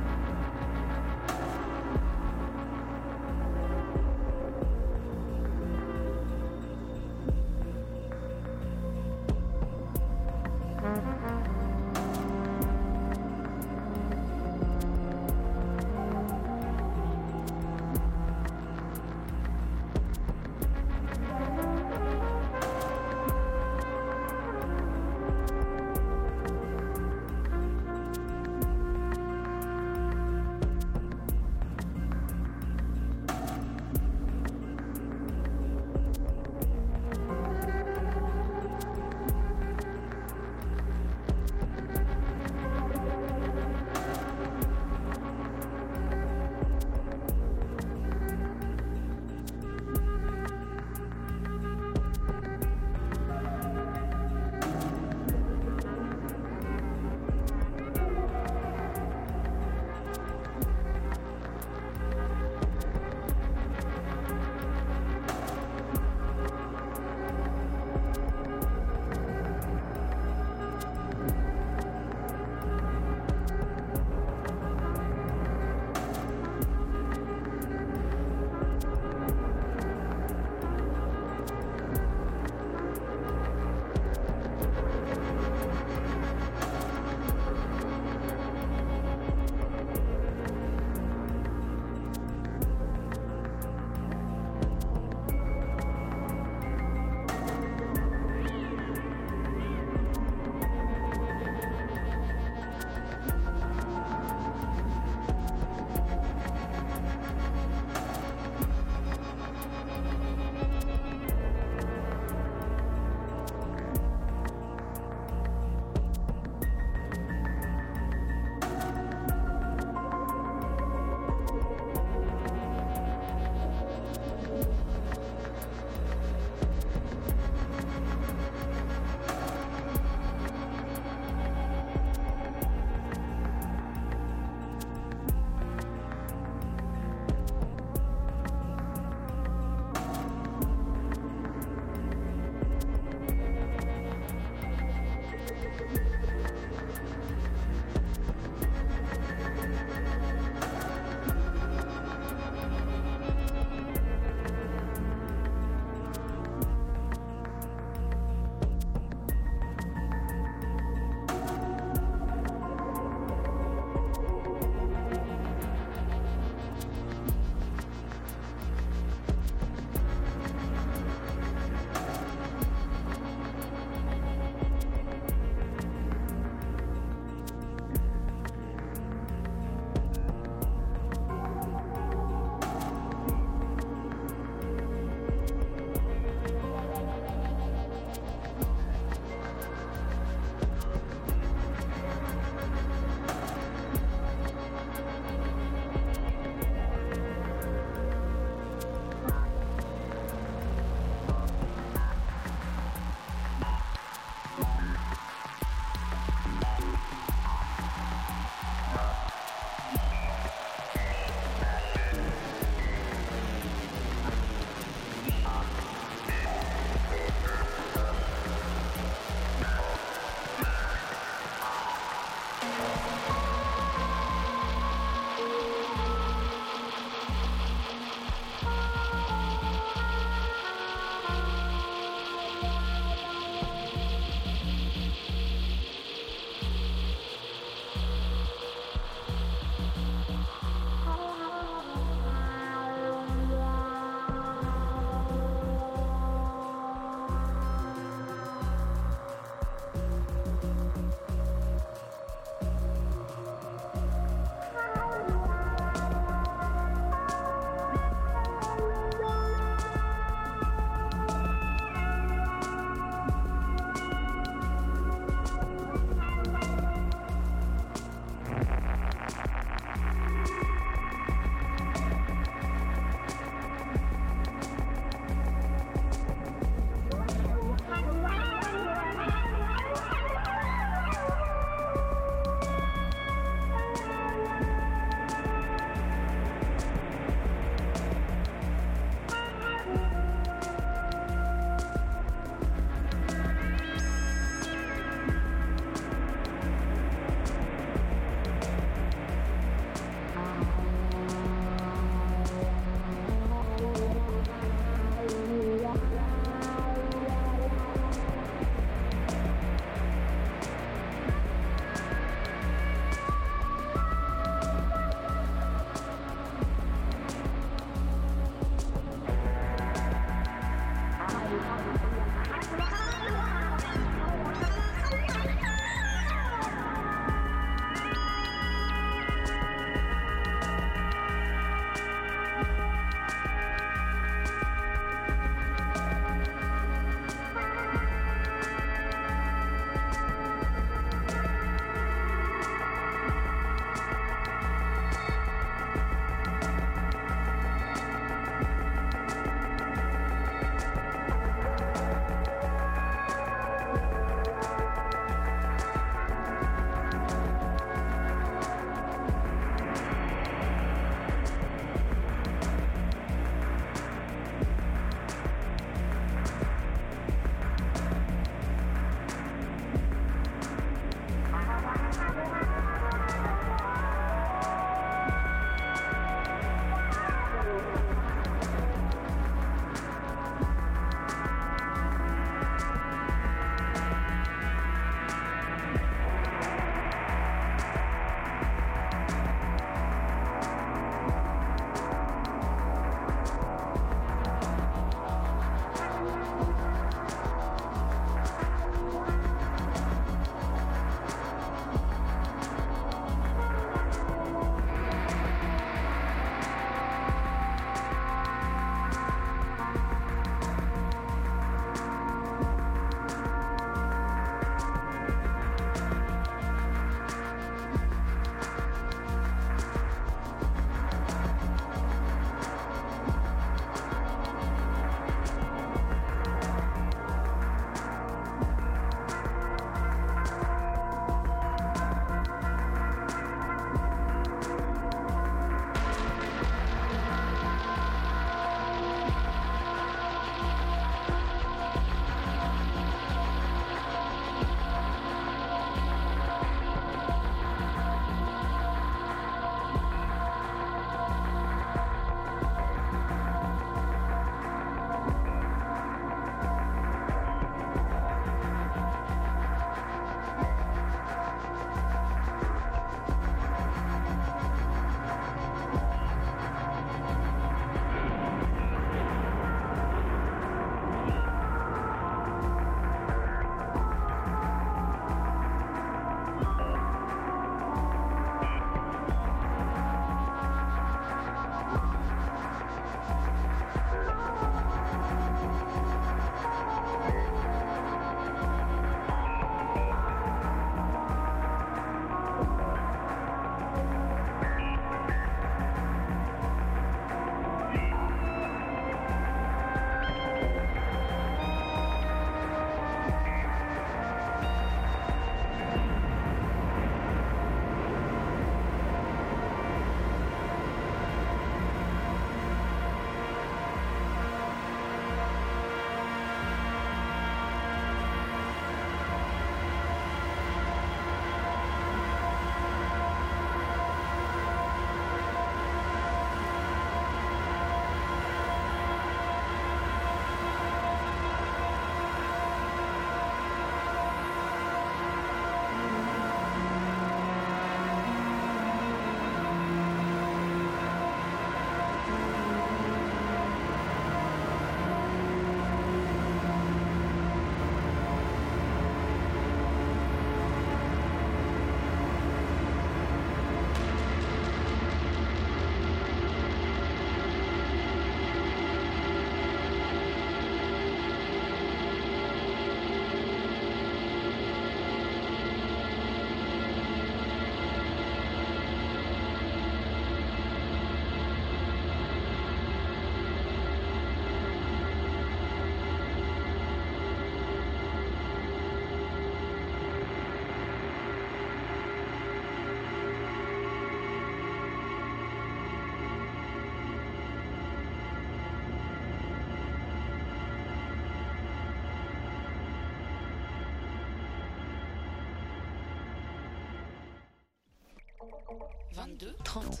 22 599.14 599.54
30. 599.64 600.00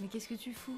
Mais 0.00 0.08
qu'est-ce 0.08 0.28
que 0.28 0.34
tu 0.34 0.52
fous? 0.52 0.76